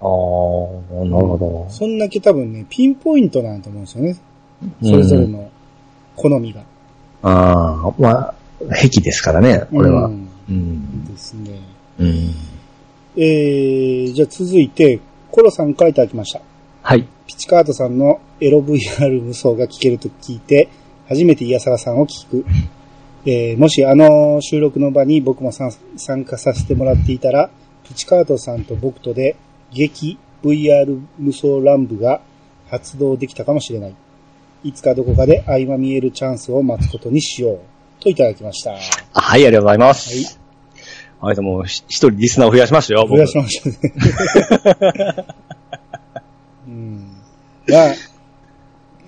[0.00, 1.70] ああ、なるほな。
[1.70, 4.16] そんだけ多分ね、ピンポイントなんと思うんですよね。
[4.82, 5.50] それぞれの
[6.16, 6.60] 好みが。
[6.60, 6.66] ど。
[7.28, 8.34] ああ、まあ、
[8.70, 10.06] 壁ですからね、これは。
[10.06, 10.10] う
[10.48, 11.04] うんん。
[11.06, 11.60] ですね。
[11.98, 12.30] うん。
[13.16, 15.00] えー、じゃあ続いて、
[15.30, 16.40] コロさんからいただきました。
[16.82, 17.06] はい。
[17.26, 20.68] ピチカートさんのエロ VR 無双が聞けると聞いて、
[21.08, 22.44] 初めてイヤサガさんを聞く。
[23.26, 27.50] えーもしあの収録の場に僕も参参加させてもらっていたら、
[27.84, 29.36] ピチカートさんと僕とで、
[29.72, 32.20] 激 VR 無双乱舞が
[32.68, 33.94] 発動できたかもしれない。
[34.64, 37.60] いつかどこかで相まみえるチャンスを待つことにしよう。
[38.00, 38.72] といただきました。
[38.72, 38.80] はい、
[39.12, 40.16] ありがとうございます。
[40.18, 40.26] い。
[41.20, 45.26] あれでも、ひ一人リスナーを増やしましたよ、僕増やしましたね。
[46.66, 47.16] うん。
[47.68, 47.94] まあ、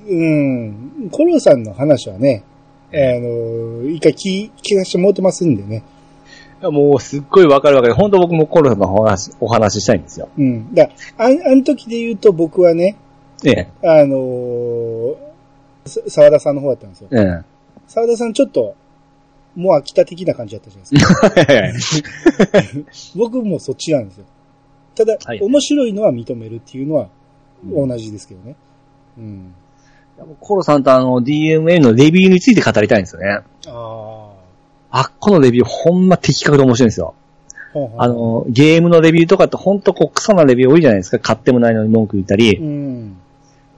[0.08, 1.10] うん。
[1.10, 2.42] コロさんの話はね、
[2.92, 5.82] あの、一回聞聞かせてもらってますんでね。
[6.62, 7.94] もう、すっごいわかるわかる。
[7.94, 10.28] 本当僕もコロさんのお話、お話ししたいんですよ。
[10.38, 10.74] うん。
[10.74, 10.88] だ
[11.18, 12.96] あん、あの時で言うと僕はね、
[13.44, 13.68] ええ。
[13.82, 15.25] あのー、さ
[15.86, 17.08] 沢田さんの方だったんですよ。
[17.12, 17.42] ええ。
[17.86, 18.74] 沢田さんちょっと、
[19.54, 22.12] もう飽きた的な感じだったじゃないですか。
[23.16, 24.24] 僕もそっちなんですよ。
[24.94, 27.08] ただ、はい面白いのは認めるっていうのは
[27.64, 28.56] 同じですけどね。
[29.18, 29.54] うん。
[30.40, 33.40] コロさんとあの DMA のレビューについて語りたいんですよね。
[33.68, 34.30] あ
[34.90, 37.14] あっこのレビューほんま的確で面白いんですよ。
[37.98, 41.18] あ、の、ゲームのレビューとかってほんとこう、クソなレビュー多いじゃないですか。
[41.18, 42.64] 買ってもないのに文句言ったりう。
[42.64, 43.16] ん。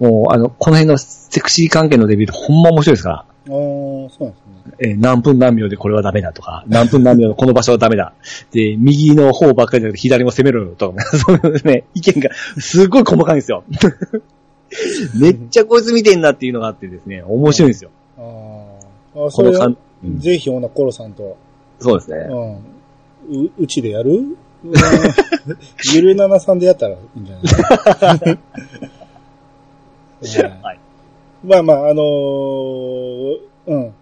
[0.01, 3.17] もう、あの、この辺のセクシー関係のレビューってほんま面白いですから。
[3.17, 4.49] ああ、そうなんですね。
[4.81, 8.13] えー何分何秒でこれはダメだとか、何分何秒のこの場所はダメだ。
[8.53, 13.65] で、右の方ばっかりじゃなくて左も攻めろよとか、 そういうね、意見がすっごい細かいんですよ。
[15.19, 17.91] めっちゃこいつ見てんなっていうのがあってですね、面白いんですよ。
[18.19, 21.37] あーあ、それこのかんうんぜひ、ほな、コロさんと、
[21.81, 22.17] そうですね。
[22.29, 22.35] う
[23.35, 23.45] ん。
[23.47, 24.11] う、うちでやる？
[24.13, 24.37] うん
[25.95, 28.19] ゆるななさんでやったらいいんじゃない？
[28.27, 28.39] うん
[30.63, 30.79] はい。
[31.45, 33.95] まあまあ、あのーうん。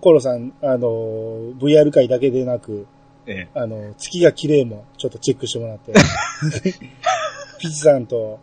[0.00, 2.86] コロさん、あのー VR 界だけでなく、
[3.26, 5.92] えあの、月が綺麗もちょっとチェックしてもらって。
[7.58, 8.38] ピチさんと、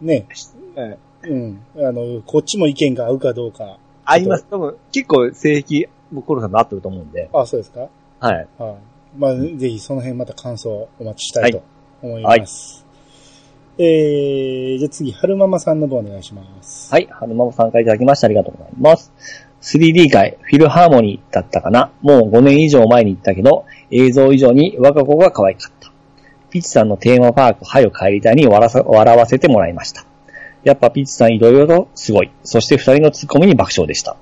[0.00, 0.26] ね、
[0.76, 1.60] えうん。
[1.76, 3.78] あの、こっちも意見が合うかどうか。
[4.04, 4.46] あります。
[4.50, 7.28] 多分、結構、性癖、僕、コロさんと合ってると思うんで。
[7.32, 7.88] あ、そうですか？
[8.20, 8.46] はい。
[8.58, 8.74] はい。
[9.16, 11.62] まあ、ぜひその辺また感想お待ちしたいと
[12.02, 12.83] 思います。
[13.76, 16.92] えー、じゃあ次、春ママさんの方お願いします。
[16.92, 17.08] はい。
[17.10, 19.12] 春ママ参加いただきましてありがとうございます。
[19.62, 25.90] 3D 界、フィルハーモニーだったかなもう5年以上前に行ったけど、映像以上に我が子が可愛かった。
[26.50, 30.04] ピチさんのテーマパーク、はよ帰りたいに笑わさ笑わせてもらいました。
[30.62, 32.30] やっぱピチさんいろいろとすごい。
[32.44, 34.16] そして二人のツッコミに爆笑でした。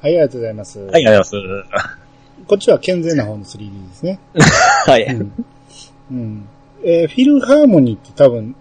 [0.00, 0.78] はい、ありがとうございます。
[0.78, 1.98] はい、ありがとうございま
[2.46, 4.20] こっちは健全な方の 3D ですね。
[4.36, 4.40] す。
[4.88, 5.04] はい。
[5.04, 6.48] うん。
[6.84, 8.54] えーフィルハーモニーって多分、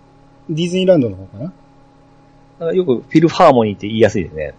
[0.50, 1.54] ディズニーランドの方か
[2.60, 2.74] な？
[2.74, 4.54] よくフィルハーモニーって言いやすいですね。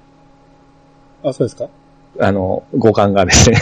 [1.25, 1.69] あ、そうですか？
[2.21, 3.57] あの、五感がですね。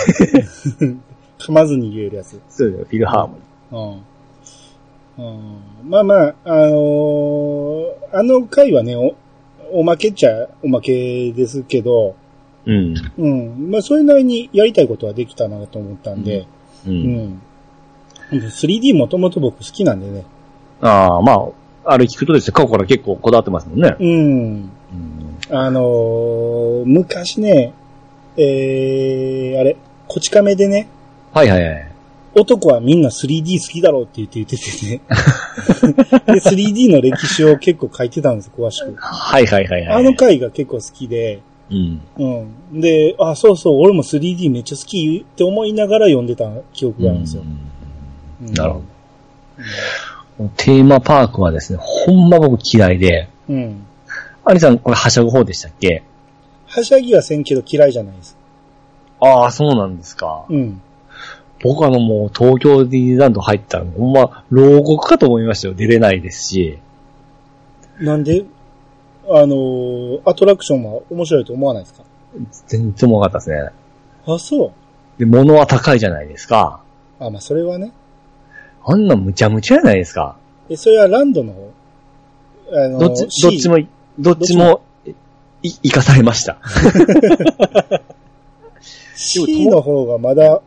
[1.38, 2.40] 噛まずに言えるやつ。
[2.48, 4.02] そうですよ、フィルハーモニ
[5.18, 5.26] うん。
[5.26, 5.30] う
[5.86, 9.14] ん、まあまあ、あのーあの回はね、お、
[9.72, 12.96] おまけっちゃおまけですけど、ー。
[13.18, 13.70] うん。
[13.70, 16.46] まあ、それなりにやりたいことはできたなと思ったんで、
[16.86, 16.92] うん。
[16.92, 16.94] う。
[16.94, 17.40] うんん。
[18.30, 20.24] 3D もともと僕好きなんでね。
[20.80, 21.48] ああ、まあ、
[21.86, 23.96] あれ聞くとですね、過去から結構こだわってますもんね。
[23.98, 24.08] うん。
[24.08, 24.70] うん。
[25.50, 27.72] あのー昔ね、
[28.36, 29.76] えー、あれ、
[30.08, 30.88] こち亀でね、
[31.32, 31.92] はいはいはい。
[32.34, 35.00] 男はみんな 3D 好きだろうって言って言っててね。
[36.26, 38.94] で、3D の歴史を結構書いてたんですよ、詳しく。
[38.96, 39.96] はいはいはいはい。
[39.98, 42.00] あの回が結構好きで、うん。
[42.18, 42.80] うん。
[42.80, 47.42] で、あ、そうそう、俺も 3D めっちゃ好きって思いながら読んでた記憶があるんですよ。
[47.42, 48.84] うんなるほど。
[50.56, 53.86] テーマパークはですね、ほんま僕嫌いで、うん。
[54.44, 56.02] アニさんこれはしゃぐ方でしたっけ？
[56.66, 58.36] はしゃぎはせんけど嫌いじゃないです。
[59.20, 60.44] ああ、そうなんですか。
[60.48, 60.80] うん。
[61.62, 65.74] 僕あのもう東京ディズニーランド入ったら、ほんま、牢獄かと思いましたよ。
[65.74, 66.78] 出れないですし。
[67.98, 68.44] なんで、
[69.28, 72.04] あのーアトラクションは面白いと思わないですか？
[72.66, 73.70] 全然もかったですね。
[74.26, 74.72] あ、そう。
[75.18, 76.82] で、物は高いじゃないですか。
[77.18, 77.92] あ、まあ、それはね。
[78.88, 80.36] あんなんむちゃむちゃじゃないですか。
[80.68, 81.72] え、それはランドの方
[82.72, 83.78] あのーどっち、C どっちも、
[84.18, 84.80] どっちも、
[85.62, 86.58] い、生かされました。
[89.16, 90.62] C の方がまだ、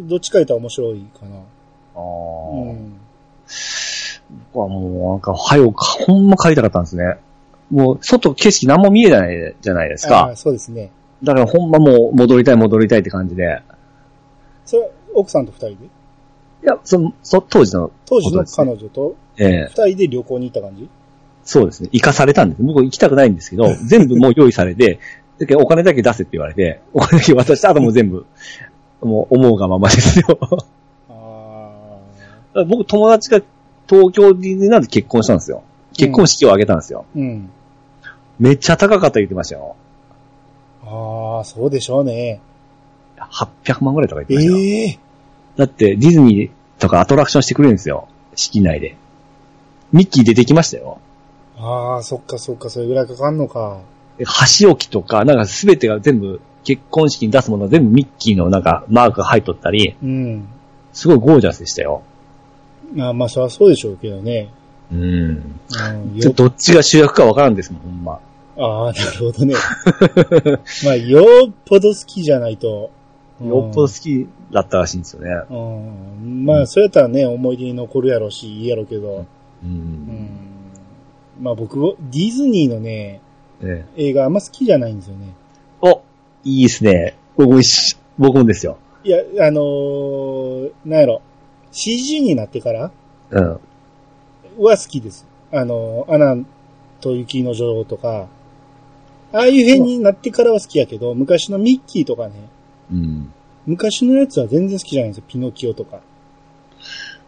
[0.00, 1.36] どっちか言ったら面白いかな。
[1.36, 3.00] あうーん。
[4.52, 7.16] 僕はもうなんか、はよ、ほんま帰りたかったんですね。
[7.70, 10.36] もう、外景色何も見えないじゃないですかあ。
[10.36, 10.90] そうですね。
[11.22, 13.62] だからほんまもう戻りたい戻りたいって感じで。
[14.66, 15.76] それは奥さんと二人で？
[16.64, 20.88] いや、その、そ、当時の、当時の彼女とええ二人で旅行に行った感じ？
[21.44, 21.90] そうですね。
[21.92, 22.62] 生かされたんです。
[22.62, 24.98] 僕行きたくないんですけど、 全部もう用意されて、
[25.56, 28.24] お金だけ出せって言われて、お金だけ渡した後も全部、
[29.02, 30.38] もう思うがままですよ。
[31.10, 33.42] あ僕友達が
[33.88, 35.62] 東京ディズニーランドで結婚したんですよ。
[35.96, 37.04] 結婚式を挙げたんですよ。
[37.14, 37.50] ーうん。
[38.38, 39.76] めっちゃ高かった言ってましたよ。
[40.84, 42.40] ああ、そうでしょうね。
[43.18, 44.58] 800万ぐらいとか言ってえましたよ。
[44.58, 44.98] え
[45.56, 48.08] だってディズニーとかアトラクションしてくれるんですよ。
[48.34, 48.96] 式内で。
[49.92, 50.98] ミッキー出てきましたよ。
[51.56, 53.80] ああ、そっかそっか、それぐらいかかんのか。
[54.18, 60.48] で箸置きとか、なんかすべてが全部、結婚式に出すものは全部ミッキーのなんかマークが入っとったり、うん。
[60.92, 62.02] すごいゴージャスでしたよ。
[62.96, 64.48] あーまあ、そりゃそうでしょうけどね。
[64.92, 65.00] うん。
[65.00, 68.20] うん、どっちが主役かわからんですもん、ほんま。
[68.56, 69.54] ああ、なるほどね。
[70.84, 72.90] まあ、よっぽど好きじゃないと。
[73.44, 75.30] うんよっぽど好きだったらしいんですよね。
[75.50, 75.54] う
[76.24, 76.46] ん。
[76.46, 79.08] まあ、そうやったらね、思い出に残るやろうし、いいやろうけど。
[79.18, 79.26] う。
[79.64, 80.28] うんん。
[81.40, 81.78] まあ、僕、
[82.10, 83.20] ディズニーのね、
[83.60, 85.34] ね映画あんま好きじゃないんですよね。
[85.80, 86.02] お、
[86.44, 87.16] いいですね。
[87.36, 88.78] 僕も一緒僕もですよ。
[89.02, 91.22] いや、あのー、なんやろ。
[91.72, 92.90] CG になってから
[93.30, 93.60] うん。
[94.58, 95.26] は好きです。
[95.52, 96.36] あの、アナ
[97.00, 98.28] と雪の女王とか、
[99.32, 102.34] ああいう辺になってからは好きやけど、昔のミッキーとかね、
[102.92, 103.32] うん。
[103.66, 105.24] 昔のやつは全然好きじゃないんですよ。
[105.28, 106.00] ピノキオとか。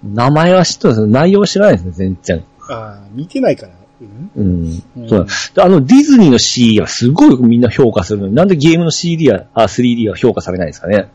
[0.05, 2.45] 名前は知ってます内容知らないですね、全然。
[2.69, 3.73] ああ、見てないから。
[4.01, 4.83] うんうん。
[4.99, 11.09] うんそうだあの、ディズニーの CD はすごいみんな評価するのに、なんでゲームの CD や、あ、3D は評価されないんですかね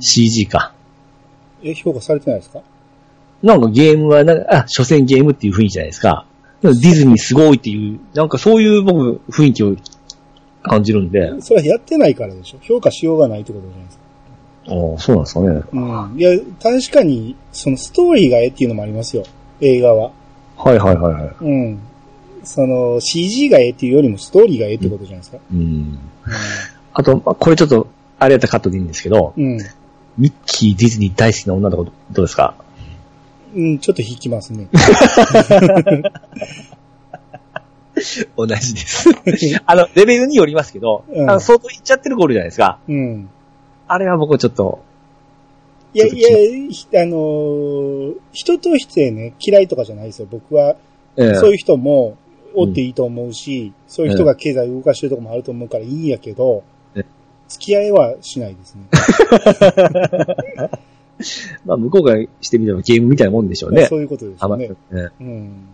[0.00, 0.72] ?CG か。
[1.62, 2.60] え、評価されてないですか？
[3.42, 6.26] なんかゲームはなんか、あ、所詮ゲームっていう雰囲気じゃないですか。
[6.62, 9.76] ディズニーすごいっていう、なんかそういう僕、雰囲気を
[10.62, 11.32] 感じるんで。
[11.40, 12.58] それはやってないからでしょ。
[12.62, 14.02] 評価しようがないってことじゃないですか。
[14.68, 15.62] ああ、そうなんですかね。
[15.72, 16.18] うん。
[16.18, 16.30] いや、
[16.62, 19.24] 確かに、そのストーリーがええっていうのもありますよ。
[19.60, 20.12] 映画は。
[20.56, 21.34] はいはいはいはい。
[21.40, 21.78] うん。
[22.44, 25.38] その、CG がええっていうよりもストーリーがええってことじゃないですか。
[25.52, 25.98] うん。
[26.94, 27.86] あと、まあこれちょっと、
[28.18, 29.58] あれやったらカットでいいんですけど、うん。
[30.18, 31.90] ミッキー、ディズニー大好きな女の子、ど
[32.22, 32.54] うですか？
[33.54, 34.68] うん、ちょっと引きますね。
[38.36, 39.08] 同じです。
[39.66, 42.78] あの、レベルによりますけど、うんあの相当いっちゃってるゴールじゃないですか。
[42.88, 43.28] うん。
[43.88, 44.80] あれは僕ちょっと、
[45.94, 46.28] いや、いや、
[46.70, 50.28] ひあのー人としてね、嫌いとかじゃないですよ。
[50.30, 50.76] 僕は、
[51.16, 52.16] ええそういう人も
[52.54, 56.62] おっていいと思うし、そういう人が経済を動かしてるとこもあると思うからいいんやけど
[56.94, 57.04] ええ、
[57.48, 58.84] 付き合いはしないですね。
[61.66, 63.84] まあ向こうからしてみればゲームみたいなもんでしょうね。
[63.86, 64.56] そういうことですね。
[64.90, 65.68] ねうん。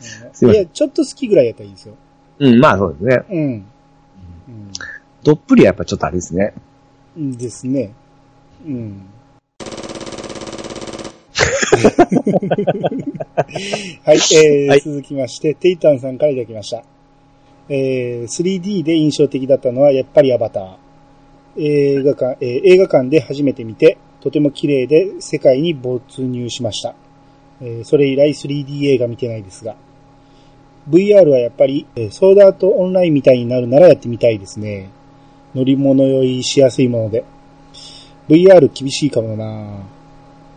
[0.00, 1.94] すいませんいや、ちょっと好きぐらいやったらいいですよ。
[2.38, 3.24] うん、まあそうですね。
[3.30, 3.66] うん。
[5.22, 6.54] どっぷりはやっぱちょっとあれですね。
[7.16, 7.36] うん。
[7.36, 7.92] ですね。
[8.64, 9.02] うん。
[11.36, 11.44] は
[14.14, 16.82] い、えーはい続きまして、テイタンさんからいただきました。
[17.68, 20.76] えー 3D で印象的だったのはやっぱりアバター。
[21.58, 26.94] 映画館、えー映画館で初めて見て、とても綺麗で世界に没入しました。
[27.60, 29.76] えーそれ以来 3D 映画見てないですが。
[30.88, 34.90] VR はやっぱり、えーソードアートオンラインみたいになるならやってみたいですね。
[35.54, 37.24] 乗り物酔いしやすいもので。
[38.28, 39.78] VR 厳しいかもな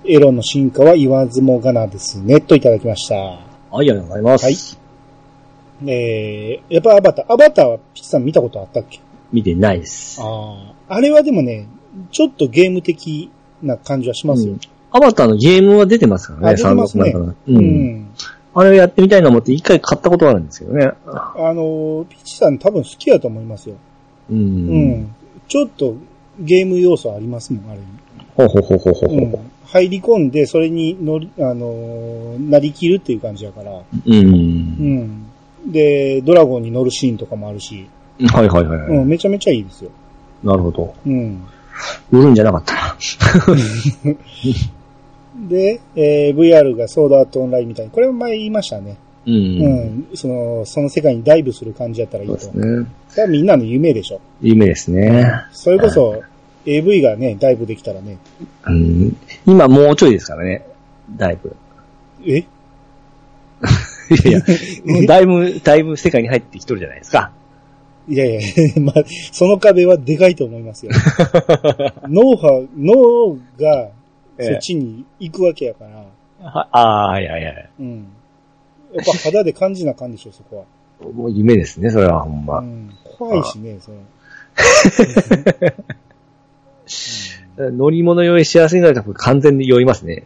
[0.06, 2.42] エロの進化は言わずもがなですね。
[2.42, 3.16] といただきました。
[3.16, 3.40] はい、
[3.72, 4.46] ありがとうございます。
[4.46, 4.56] はい
[5.88, 7.34] えー、やっぱアバター。
[7.34, 9.00] アバターはピッチさん見たことあったっけ？
[9.32, 10.20] 見てないです。
[10.22, 10.96] ああ。
[10.96, 11.68] あれはでもね、
[12.12, 14.56] ちょっとゲーム的な感じはしますよ。
[14.92, 18.08] アバターのゲームは出てますからね、あ出てますね三国なんかうのうん。
[18.54, 20.92] あれをやってみたいな思って一回買ったことがあるんですけどね。
[21.06, 23.76] あの、ピッチさん多分好きやと思いますよ。
[24.30, 24.34] う。
[24.34, 25.16] うんん。
[25.48, 25.96] ちょっと
[26.40, 27.86] ゲーム要素ありますもん、あれに。
[28.36, 29.20] ほうほうほうほうほうほう。
[29.20, 29.52] うん。
[29.66, 33.72] 入り込んで、それに乗り、あのーなりきるっていう感じやから。
[33.72, 34.14] うん。
[34.16, 34.20] う
[35.68, 35.72] ん。
[35.72, 37.88] で、ドラゴンに乗るシーンとかもあるし、
[38.28, 38.88] はいはいはいはい。
[38.98, 39.92] うん、めちゃめちゃいいですよ。
[40.44, 40.94] なるほど。
[41.06, 41.44] うん。
[42.12, 42.98] 売るんじゃなかったな。
[45.48, 48.98] で、えー VR がソードアートオンラインみたいに、これも前言いましたね。
[49.26, 49.32] う。
[49.32, 49.62] うん
[50.02, 50.08] ん。
[50.16, 52.40] その、その世界にダイブする感じやったらいいと。
[52.40, 52.88] そうですね。
[53.10, 54.20] それはみんなの夢でしょ。
[54.42, 55.26] 夢ですね。
[55.52, 56.22] そそれこそ、
[56.66, 58.18] AV がね、ダイブできたらね、
[58.66, 59.18] うん。
[59.46, 60.66] 今もうちょいですからね。
[61.16, 61.56] だいぶ。
[62.26, 62.38] え？
[62.38, 62.46] い
[64.26, 64.40] やいや、
[64.86, 67.32] もうだいぶ、だいぶ世界に入ってきとるじゃないですか。
[68.08, 68.42] いやいや、
[68.82, 70.92] まあ、その壁はでかいと思いますよ。
[72.10, 73.90] 脳波、脳が、
[74.40, 76.06] ええそっちに行くわけやから、
[76.42, 77.54] はああ、いやいや。
[77.80, 78.08] うん。
[78.94, 80.66] やっぱ肌で感じなあかんでしょ、そこは。
[81.14, 82.64] もう夢ですね、それはほんまう。
[82.64, 82.90] ん。
[83.18, 83.98] 怖いしね、それ。
[87.72, 90.24] 乗り物酔いしやすいのは多分完全に酔いますね。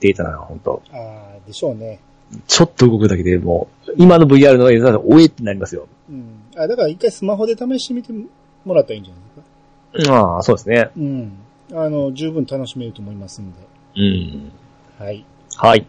[0.00, 1.98] データなら本当ああ、でしょうね。
[2.46, 5.86] ちょっと動くだけでもう、今の VR の映像だと、おえってなりますよ。
[6.08, 6.42] うん。
[6.56, 8.12] あ、だから一回スマホで試してみて
[8.64, 10.16] もらったらいいんじゃないですか。
[10.16, 10.90] ああ、そうですね。
[10.96, 11.32] うん。
[11.72, 13.58] あの、十分楽しめると思いますんで。
[13.96, 14.52] うん。
[14.98, 15.24] はい。
[15.56, 15.86] はい。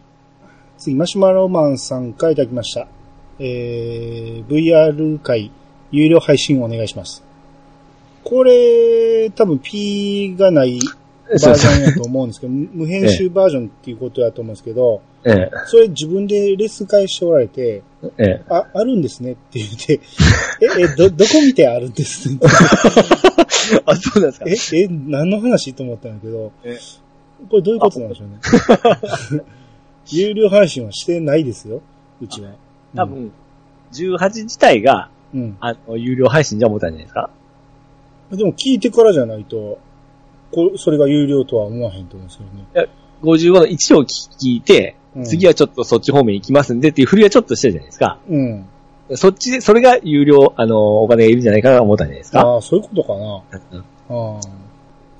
[0.76, 2.88] 次、マシュマロマンさんからいただきました。
[3.38, 5.50] えー、VR 会
[5.90, 7.22] 有料配信をお願いします。
[8.24, 10.78] これ、多分 P がない
[11.30, 17.82] バージョンやと思うんですけど、 無編集バージョンっていうことやと思うんですけど、ええ、それ自分でレッスン返しておられて、
[18.18, 18.42] ええ。
[18.48, 20.00] あ、あるんですねって言って、
[20.62, 22.30] え、え、ど、どこ見てあるんです？
[22.30, 22.38] ね
[23.84, 26.78] あ、そうなんですかえ、え、何の話と思ったんだけどえ、
[27.50, 28.28] これどういうことなんでしょう
[29.36, 29.42] ね？
[30.10, 31.82] 有料配信はしてないですよ、
[32.20, 32.50] うちは。
[32.94, 33.32] 多分、
[33.92, 35.56] 18自体が、うん。
[35.60, 37.30] あの、有料配信じゃ思ったんじゃないですか？
[38.30, 39.78] でも聞いてからじゃないと、
[40.52, 42.42] こそれが有料とは思わへんと思うんですよ
[42.86, 42.88] ね。
[43.22, 48.18] 55の1を聞いて、うん次はちょっとそっち方面行きますんでっていう振りはちょっとしてるじゃないですか。
[48.28, 48.66] うん。
[49.14, 52.40] そっちで、それが有料、あの、お金がいるんじゃないかなと思ったんじゃないですか。
[52.40, 53.42] ああ、そういうことかな。
[54.10, 54.40] うん。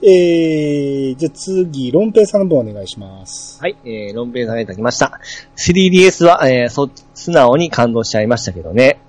[0.00, 3.60] えー、じゃあ次、ロンペイさんの分お願いします。
[3.60, 5.18] はい、えー、論弁されていただきました。
[5.56, 9.00] 3DS は、えー、そ、素直に感動しちゃいましたけどね。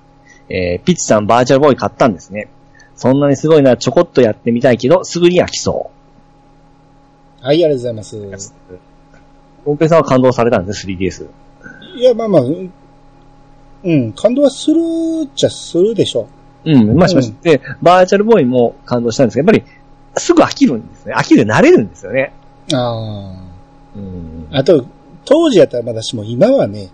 [0.50, 2.50] えー、ピッチさんバーチャルボーイ買ったんですね。
[2.96, 5.92] そんなにすごいならちょこっとやってみたいけど、すぐに飽きそ
[7.42, 8.04] はい、ありがとうございま
[8.40, 8.54] す。
[9.64, 9.68] う。
[9.68, 11.28] 論弁さんは感動されたんです、3DS。
[11.96, 12.72] いや、まあまあ、うん
[13.84, 14.80] うん、感動はする
[15.26, 16.28] っちゃするでしょ
[16.66, 17.44] うん、まあしましうんた。
[17.44, 19.80] で、バーチャルボーイも感動したんですけど、やっぱり、
[20.18, 21.14] すぐ飽きるんですね。
[21.14, 22.34] 飽きる慣れるんですよね。
[22.74, 23.40] あ
[23.96, 24.48] うん。
[24.52, 24.60] あ。
[24.60, 24.86] あと、
[25.24, 26.90] 当時やったらまだしも今はね、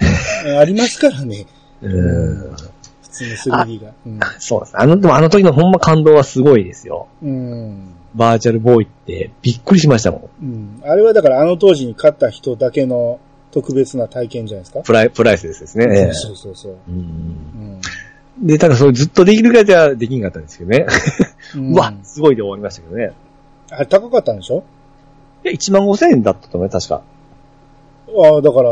[0.60, 1.46] ありますからね。
[1.80, 2.56] うん。
[3.02, 3.92] 普通の 3D が。
[4.06, 4.20] うん。
[4.38, 4.72] そうです。
[4.78, 7.06] あの、でもあの時のほんま感動はすごいですよ。
[7.22, 7.92] うん。
[8.16, 10.44] バーチャルボーイってびっくりしましたもん。
[10.44, 10.82] うん。
[10.84, 13.20] あれはだからあの当時に勝った人だけの
[13.52, 14.80] 特別な体験じゃないですか？
[14.80, 15.86] プライ、プライスですね。
[15.90, 16.76] ええそうそうそう。
[16.88, 17.80] うん
[18.40, 18.46] うん。
[18.46, 20.86] で、ただそれずっとできるかじゃできんかったんですけどね。
[21.54, 23.12] うん うわ、すごいで終わりましたけどね。
[23.70, 24.62] あれ高かったんでしょ？
[25.44, 27.02] いや、1万5千円だったと思うよ確か。
[28.30, 28.70] ああ、だから、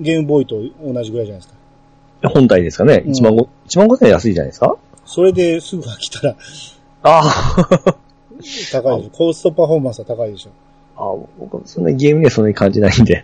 [0.00, 0.56] ゲームボーイと
[0.92, 2.28] 同じぐらいじゃないですか。
[2.30, 3.02] 本体ですかね。
[3.06, 6.36] うん1万5、1万5千円安いじゃないですかそれですぐ飽きたら
[7.02, 7.22] あ
[7.86, 7.96] あ。
[8.72, 9.10] 高いでしょ。
[9.10, 10.50] コストパフォーマンスは高いでしょ。
[10.96, 13.22] あ僕、そんなゲームにはそんなに感じないんで。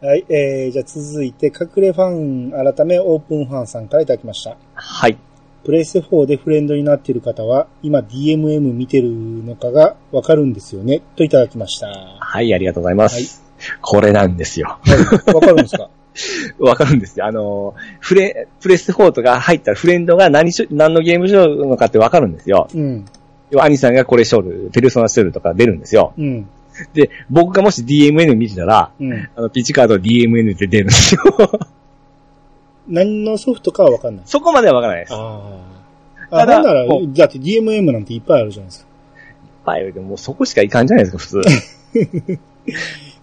[0.00, 4.56] はい、えー、じゃあ続いて、隠れファン改めオープンファンさんからいただきました。
[4.74, 5.16] はい。
[5.64, 11.86] プレイステ4でフレンドになっている方は、今 DMM 見てるのかがわかるんですよね、といただきました。
[11.86, 13.14] ははい、ありがとうございます。
[13.16, 14.78] はいこれなんですよ。
[14.84, 15.88] い、わかるんですか？
[16.58, 17.26] わかるんですよ。
[17.26, 22.68] あの、フレ、プレステ4とか入ったらフレンドが何しょ、何のゲームしようのかってわかるんですよ。
[22.74, 23.04] うん、
[23.50, 26.12] 要は兄さんがこれしょる、ペルソナしょるとか出るんですよ。
[26.18, 26.46] うん、
[26.94, 29.28] で、僕がもし DMN 見てたら、うん。
[29.36, 31.22] あの、ピッチカード DMN って出るんですよ。
[32.88, 34.24] 何のソフトかはわかんない。
[34.26, 35.12] そこまではわからないです。
[35.12, 35.42] いっあ
[36.30, 36.36] あ。
[36.38, 36.94] あ、ただならだ
[37.26, 38.92] って DMM なんていっぱいあるじゃないですか。
[39.64, 41.42] ぱいでももうそこしかいかんじゃないですか、普通。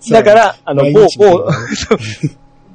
[0.11, 1.47] だから、あの、某某、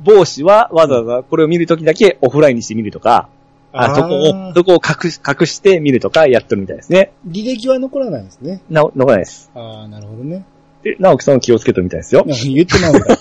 [0.05, 3.29] 某氏はわざわざこれを見るときだけオフラインにして見るとか、
[3.73, 7.13] あそこを、そこを隠し、隠して見るとかやってるみたいですね。
[7.27, 8.63] 履歴は残らないんですね。
[8.71, 9.51] な、残らないです。
[9.55, 10.45] ああ、なるほどね。
[10.85, 12.25] で、直樹さんは気をつけてるみたいですよ。
[12.25, 13.19] 言ってまうんだ。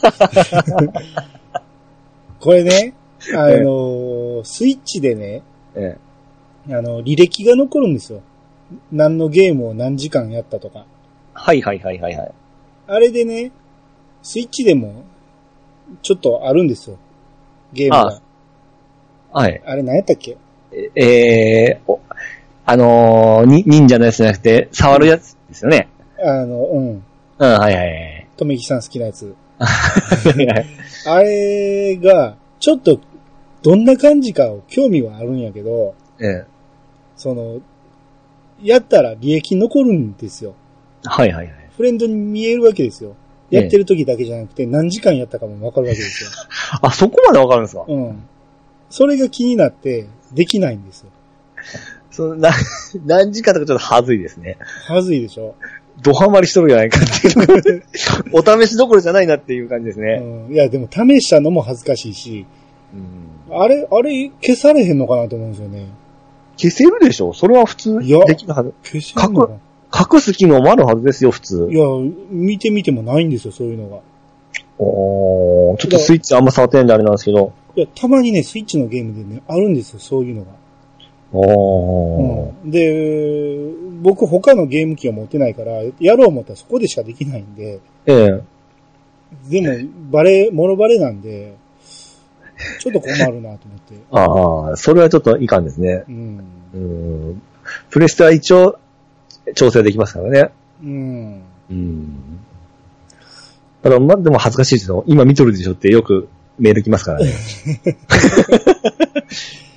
[2.39, 2.93] これね、
[3.33, 5.43] あのースイッチでね、
[5.75, 5.97] え
[6.69, 8.21] えあの、履歴が残るんですよ。
[8.91, 10.85] 何のゲームを何時間やったとか。
[11.33, 12.31] はいはいはいはいはい。
[12.87, 13.51] あれでね、
[14.21, 15.03] スイッチでも、
[16.01, 16.97] ちょっとあるんですよ。
[17.73, 18.21] ゲームが。
[19.31, 19.61] はい。
[19.65, 20.37] あれ何やったっけ？
[20.95, 21.99] ええー、お
[22.65, 25.89] あのー、に、忍者のやつじゃなくて、触るやつですよね。
[26.19, 26.89] あの、うん。
[26.89, 27.03] うん、
[27.39, 28.27] はいはいはい。
[28.37, 29.35] とめきさん好きなやつ。
[31.05, 32.99] あれが、ちょっと、
[33.61, 36.45] どんな感じかを興味はあるんやけど、ええ
[37.17, 37.59] その、
[38.61, 40.55] やったら履歴残るんですよ。
[41.03, 41.55] はいはいはい。
[41.75, 43.15] フレンドに見えるわけですよ。
[43.53, 46.29] ええやってる時だけじゃなくて、何時間やったかもわかるわけですよ。
[46.81, 47.85] あ、そこまでわかるんですか？
[47.87, 48.23] うん。
[48.89, 51.09] それが気になって、できないんですよ。
[52.11, 52.51] そのな、
[53.05, 54.57] 何時間とかちょっとはずいですね。
[54.87, 55.55] はずいでしょ。
[56.01, 57.83] ドハマりしとるじゃないかっていう
[58.33, 60.21] お試しどころじゃないなっていう感じですね。
[60.47, 60.53] うん。
[60.53, 62.45] いや、でも試したのも恥ずかしいし、
[62.93, 65.85] うんあれ、あれ、消されへんのかなと思うんですよね。
[66.57, 67.33] 消せるでしょ？
[67.33, 68.73] それは普通いやできるはず。
[68.83, 69.53] 消せんのか
[69.93, 71.75] 隠す機能もあるはずですよ、普通い。
[71.75, 71.85] や、
[72.31, 73.99] 見てみてもないんですよ、そういうのが。
[74.79, 77.53] おーちょっとスイッチあんま触ってないんであれなんですけど。
[77.75, 80.51] いや、たまにね、スイッチのゲームでね、あるんですよ、そういうのが。
[81.31, 82.71] おーうん。
[82.71, 88.41] で、僕他のゲーム機を持ってないから、やろう思ったらそこでしかできないんで、ええ
[89.49, 91.55] でも、バレ、モロバレなんで、
[92.79, 93.95] ちょっと困るなと思って。
[94.11, 96.03] ああ、それはちょっといかんですね。
[96.07, 96.43] うん。
[96.73, 97.41] うん。
[97.89, 98.77] プレステは一応、
[99.55, 100.51] 調整できますからね。
[100.81, 101.41] うん。
[101.69, 102.39] うん。
[103.81, 105.03] ただ、ま、でも恥ずかしいですよ。
[105.07, 107.33] 今見とるでしょってよくメール来ますからね。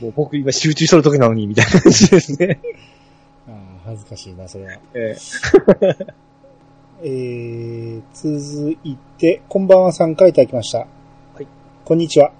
[0.01, 2.61] もう僕今集中しとる時なのに、みたいな感じですね。
[3.49, 3.55] ああ、
[3.87, 4.73] 恥ずかしいな、それは。
[4.95, 5.17] え
[7.03, 10.79] え ー、続いて、こんばんはさんからいただきました。
[10.79, 10.87] は
[11.41, 11.47] い
[11.85, 12.33] こんにちは。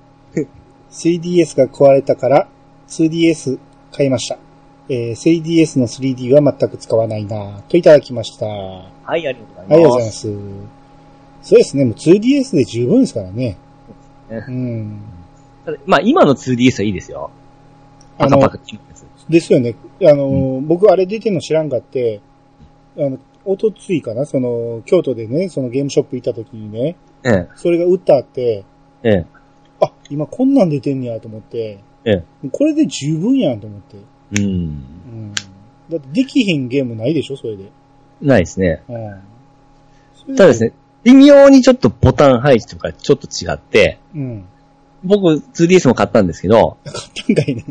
[0.91, 2.49] 3DS が壊れたから
[2.89, 3.59] 2DS
[3.93, 4.39] 買いました。
[4.89, 8.47] えー、3DS の 3D は全く使わないなといただきました。
[8.47, 8.49] あ
[9.05, 9.77] はい、ありがとうございます。
[9.77, 10.29] りがとうございます。
[11.43, 13.57] そうですね、もう 2DS で十分ですからね。
[14.31, 15.01] ねうん。
[15.87, 17.31] まあ、今の 2DS はいいですよ。
[18.19, 18.81] あのパカパ、カ機能
[19.29, 19.53] です。
[19.53, 19.75] よね。
[20.03, 22.21] あの、僕あれ出てんの知らんかって、
[22.97, 24.25] あの、おとついかな？
[24.25, 28.65] その、京都でね、そのゲームショップ行った時にね、ええ、それが売ってあって、
[29.03, 29.27] ええ、
[29.81, 32.11] あ、今こんなん出てんねやと思って、え
[32.45, 32.49] え。
[32.51, 33.97] これで十分やんと思って。
[34.33, 34.43] うん。
[34.43, 35.35] うん。
[35.91, 37.71] だってできひんゲームないでしょ、それで。
[38.21, 38.83] ないですね。
[38.89, 40.37] うん。
[40.37, 40.73] ただですね、
[41.05, 44.45] 微妙にちょっとボタン配置とかちょっと違って、うん。
[45.05, 46.97] 僕 2DS も買ったんですけど、買っ
[47.27, 47.65] たんかいね。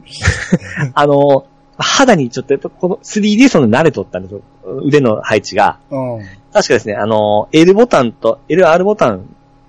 [0.94, 1.46] あの、
[1.78, 4.42] 肌にちょっとやっぱこの 3DS の慣れとったんですよ。
[4.84, 5.80] 腕の配置が。
[5.90, 6.20] うん。
[6.54, 9.26] 確かですね、あの、L ボタンと、LR ボタン、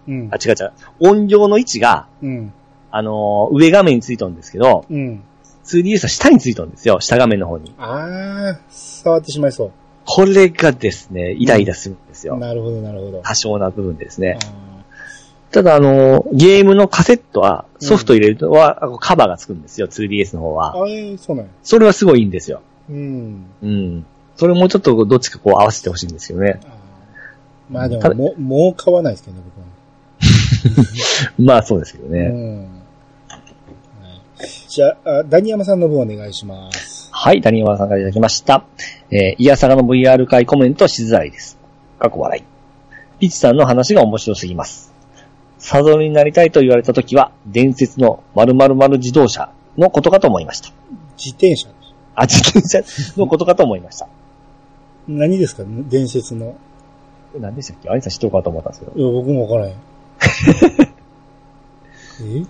[0.07, 0.37] うんあ、。
[0.37, 2.53] 違う違う、音量の位置が、うん。
[2.93, 5.22] あの、上画面についたんですけど、うん。
[5.67, 7.01] 2DS は下についたんですよ。
[7.01, 7.75] 下画面の方に。
[7.79, 9.71] あー、触ってしまいそ
[10.05, 12.29] これがですね、イライラするんですう。
[12.29, 12.37] よ。
[12.37, 13.23] なるほど、なるほど。
[13.23, 14.39] 多少な部分でですね。
[15.51, 20.81] ただあの、ゲームのカセットは、ソフト入れるとは、あのカバーがつくんですよ、2DS の方は。
[20.81, 21.51] あれ、そうなんや。
[21.62, 22.62] それはすごいいいんですよ。
[22.89, 23.47] うん。
[23.62, 24.07] うん。
[24.37, 26.61] それもうちょっとどっちかこう合わせてほしいんですよね。
[27.71, 29.67] まあでも、もう、もう買わないですけどね、僕は。
[31.39, 32.21] まあそうですけどね。
[32.21, 32.76] うん。
[34.47, 37.09] は いじゃあ、あダニヤマさんの分お願いします。
[37.12, 38.64] はい、谷山さんからいただきました。
[39.11, 41.59] えー、イヤサガの VR 会コメントしづらいです。
[41.99, 42.42] 過去笑い。
[43.18, 44.92] ピチさんの話が面白すぎます。
[45.59, 50.68] サドルになりたいと言われたときは、伝説の〇〇〇自動車のことかと思いました。
[51.16, 51.68] 自転車。
[52.14, 52.82] あ、自転車
[53.18, 54.07] のことかと思いました。
[55.09, 55.62] 何ですか？
[55.66, 56.57] 伝説の。
[57.38, 57.88] 何でしたっけ？
[57.88, 58.92] アニさん知ってるかと思ったんですけど。
[58.99, 59.74] いや、僕もわからへん。
[62.42, 62.47] え？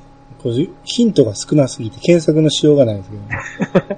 [0.47, 3.11] これ、ヒントが少なすぎて検索のしようがないです
[3.73, 3.97] けど。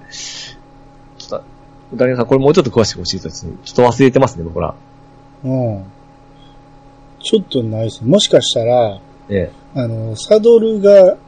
[1.19, 1.43] ちょっ
[1.91, 3.47] と、ダニさんこれもうちょっと詳しく教えてほしい。
[3.65, 4.75] ちょっと忘れてますね、僕ら。
[5.45, 5.85] うん。
[7.21, 8.03] ちょっとないです。
[8.03, 9.79] もしかしたら、ええ。
[9.79, 11.19] あの、サドルが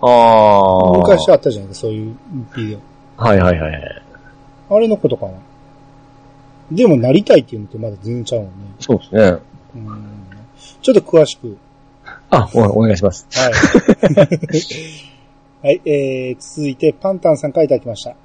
[0.00, 0.98] ああ。
[0.98, 2.16] 昔あったじゃないですか、そういう
[2.56, 2.78] ビデ
[3.18, 4.02] はいはいはいはい。
[4.70, 4.76] オ。
[4.76, 5.32] あれのことかな。
[6.72, 8.52] でも、なりたいっていうのとまだ全然ちゃうもんね。
[8.80, 9.38] そうですね。
[9.74, 10.02] うん。
[10.80, 11.58] ちょっと詳しく。
[12.30, 13.26] あ、おお願いします。
[13.32, 13.52] はい。
[15.62, 18.16] はい、えー、続いて、パンタンさんからいただきました。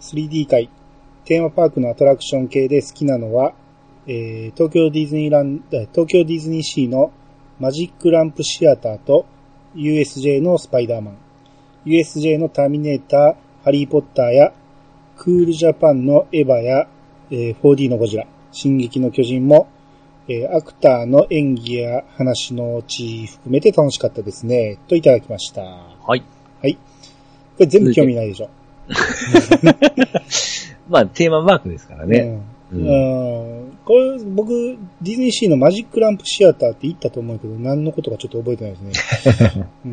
[0.00, 0.68] 3D 界。
[1.24, 3.52] テーマパークのアトラクション系で好きなのは、
[4.06, 7.12] えー、東京ディズニーラン東京ディズニーシーの
[7.60, 9.26] マジックランプシアターと
[9.76, 11.16] USJ のスパイダーマン、
[11.86, 14.52] USJ のターミネーター、ハリーポッターや
[15.16, 16.88] クールジャパンのエヴァや、
[17.30, 19.68] えー 4D のゴジラ、進撃の巨人も、
[20.28, 24.78] えーアクターの演技や話のオチ含めて楽しかったですね。
[24.88, 25.62] といただきました。
[25.62, 25.68] こ
[26.08, 26.22] はい。
[27.58, 28.48] れ全部興味ないでしょ。
[30.88, 32.40] まあ、テーママークですからね。
[32.72, 32.76] う。
[32.76, 32.88] うんん。
[32.88, 33.78] うん。
[33.84, 38.94] これ、僕、ディズニーシーのマジックランプシアターって行ったと思うけど、何のことかちょっと覚えてないで
[39.32, 39.66] すね。
[39.86, 39.92] うん、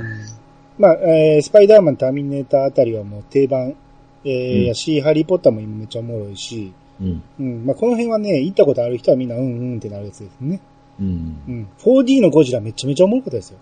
[0.77, 3.75] まあ、えースパイダーマン、ターミネーターあたりはもう定番、
[4.23, 6.71] えーうんやし、ハリーポッターも今めっちゃおもろいし、
[7.02, 7.24] うん。
[7.39, 7.66] うん。
[7.66, 10.60] まあ、この辺はね、行ったことある人はみんなうんうんってなるやつですね。
[11.00, 11.41] うん。
[11.47, 11.68] うん。
[11.80, 13.58] 4D のゴジラめちゃめちゃおもろかったですよ。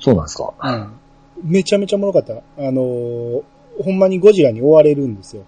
[0.00, 0.54] そうなんですか。
[0.60, 1.50] うん。
[1.50, 2.34] めちゃめちゃおもろかった。
[2.34, 3.42] あのー
[3.82, 5.44] ほんまにゴジラに追われるんですよ。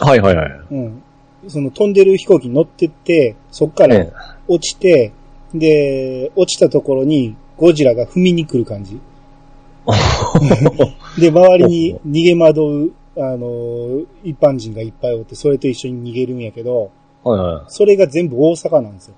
[0.00, 0.50] はいはいはい。
[0.70, 1.02] うん。
[1.48, 4.12] その飛んでる飛行機に乗ってって、そっからえ
[4.48, 5.12] 落ちて、
[5.54, 9.00] で、落ちたところにゴジラが踏みに来る感じ。
[11.18, 16.90] で、周りに逃げ惑う、あのー一般人がいっぱいおって、それと一緒に逃げるんやけど、
[17.24, 17.64] はいはい。
[17.68, 19.14] それが全部大阪なんですよ。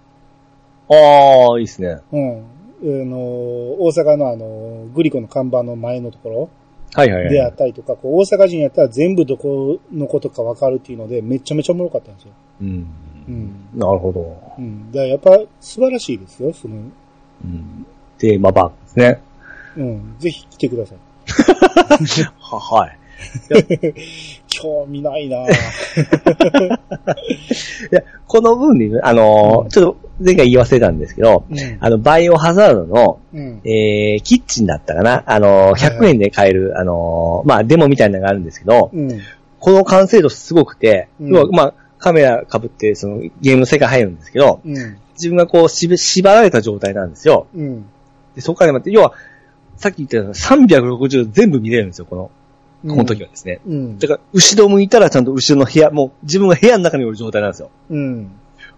[0.90, 1.98] ああ、いいですね。
[2.12, 2.38] うん。
[2.38, 2.42] あ
[2.82, 6.50] のー大阪のあのーグリコの看板の前のところ
[6.94, 7.32] はいはいはい。
[7.32, 12.32] であったりとか、こう大阪人やったら全部どこのことかわかるっていうので、めちゃめちゃおもろかったんですよ。
[12.60, 12.86] うん。
[13.28, 13.78] うん。
[13.78, 14.36] なるほど。
[14.58, 14.92] うん。
[14.92, 17.86] だからやっぱ素晴らしいですよ、その、うん。
[18.18, 19.20] テーマバークですね。
[19.76, 20.16] うん。
[20.18, 20.98] ぜひ来てください。
[22.38, 22.98] は、はい。
[24.48, 25.50] 興味ないなぁ。
[25.50, 25.54] い
[27.90, 31.58] や、この分で、あのーうんちょっと前回言い忘れたんですけど、うん。
[31.80, 33.60] あの、バイオハザードの、うん。
[33.64, 39.20] えー、キッチンだったかなあのー、100円で買える、あのーまあ、デモみたいなのがあるんですけど、うん。
[39.58, 44.96] この完成度すごくて、まあ、カメラ被って、その、ゲームの世界入るんですけど、うん。
[45.14, 47.46] 自分がこう、縛られた状態なんですよ。
[47.56, 47.86] うん。
[48.36, 49.14] で、そこからまって、要は、
[49.76, 52.30] さっき言ったような360度全部見れるんですよ、この、
[52.86, 53.60] この時はですね。
[53.66, 53.98] うん。
[53.98, 57.70] だから、後ろ向いたらちゃんと後ろの部屋、もう自分が部屋の中におる状態なんですよ。
[57.90, 58.30] うん。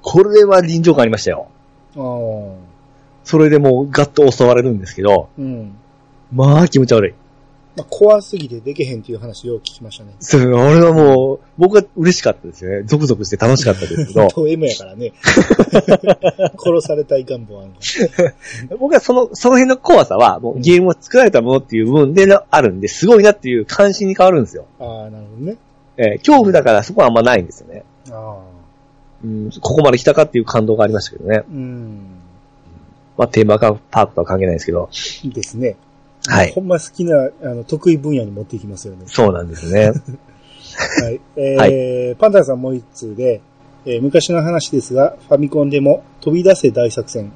[0.02, 1.48] これは臨場感ありましたよ。
[1.96, 2.66] ああ。
[3.24, 5.76] それでもうガッと襲われるんですけど、うん。
[6.32, 7.14] まあ気持ち悪い。
[7.76, 10.14] まあ、怖すぎてできへんっていう話を聞きましたね。
[10.20, 11.25] それ、俺はもう、
[11.58, 12.82] 僕は嬉しかったですよね。
[12.82, 15.12] ゾクゾクして楽しかったですけど、 と M やからね。
[16.58, 17.70] 殺されたい願望ある
[18.70, 24.66] の 僕はその、その辺の怖さは、もうゲームを作られたものっていう部分であるんで、すごいなっていう関心に変わるんですよ。
[24.78, 25.56] ああ、なるほどね。
[25.98, 27.84] えー恐怖だからそこはあんまないんですよね。
[28.10, 28.36] ああ。
[29.24, 31.42] うん、ここまで来たかっていう感動がありましたけどね。
[31.48, 31.98] うん。
[33.16, 34.90] まあ、テーマパークとは関係ないですけど。
[35.24, 35.76] ですね。
[36.28, 39.04] はいほんま好きな、あの、得意分野に持っていきますよね。
[39.06, 39.92] そうなんですね。
[40.76, 41.20] はい。
[41.36, 43.40] えーパンタンさんもう一通で、
[43.84, 47.32] えー昔の話ですが、ファミコンでも飛び出せ大作戦、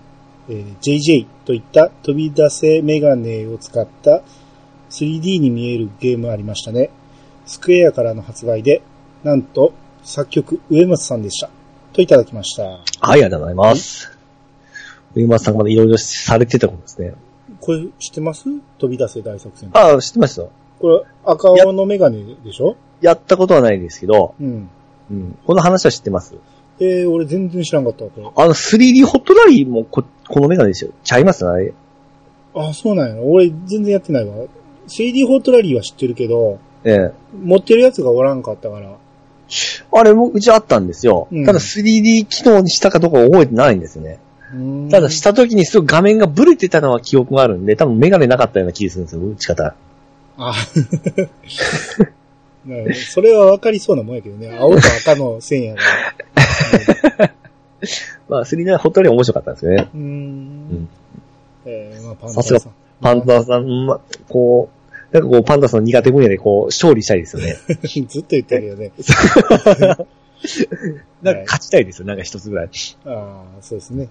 [0.48, 4.22] えー JJ といった飛び出せメガネを使った
[4.90, 6.90] 3D に見えるゲームありましたね。
[7.46, 8.82] スクエアからの発売で、
[9.24, 9.72] なんと
[10.02, 11.50] 作曲上松さんでした。
[11.92, 12.62] といただきました。
[12.62, 14.16] はい、ありがとうございます。
[15.14, 17.14] 上松さんまでいろいろされてたことですね。
[17.60, 18.44] これ知ってます？
[18.78, 19.70] 飛び出せ大作戦。
[19.72, 20.50] ああ、知ってますよ。
[20.78, 22.76] これ赤青のメガネでしょ？
[23.00, 24.68] やったことはないですけど、うん。
[25.10, 25.38] うん。
[25.46, 26.34] この話は知ってます？
[26.80, 28.26] えー、俺全然知らんかったわ、これ。
[28.34, 30.92] あの 3D ホットラリーもこ、このメガネですよ。
[31.04, 31.46] ちゃいます？
[31.46, 31.72] あれ。
[32.54, 33.24] あ、そうなんやろ。
[33.24, 34.46] 俺全然やってないわ。
[34.86, 37.12] CD ホットラリーは知ってるけど、ええ。
[37.42, 38.96] 持ってるやつがおらんかったから。
[39.92, 41.28] あれもうちあったんですよ。
[41.30, 44.18] うんただ 3D 機能にしたかどうか覚えてないんですね。
[44.52, 49.74] うーんただした時にすごい画面がブレてたのは記憶があるんで、多分メガネなかったような気がするんですよ、打ち方。
[50.38, 51.28] あなる
[51.98, 52.10] ほど
[52.94, 54.54] それはわかりそうなもんやけどね。
[54.58, 55.82] 青と赤の線やか
[57.18, 57.34] ら。
[58.28, 59.88] まあ 3D ホットラリー面白かったんですよね。
[59.94, 60.88] うーん。
[61.64, 62.60] えー、まあ、パンダさすが。
[63.00, 64.68] パンダさん、ま、こ
[65.12, 67.56] う、なんかこうパンダさんの苦手分野でこう勝利したいですよね。
[68.08, 68.92] ずっと言ってるよね。
[71.22, 72.70] なんか勝ちたいですよ、なんか一つぐらい。
[73.04, 74.08] ああ、そうですね。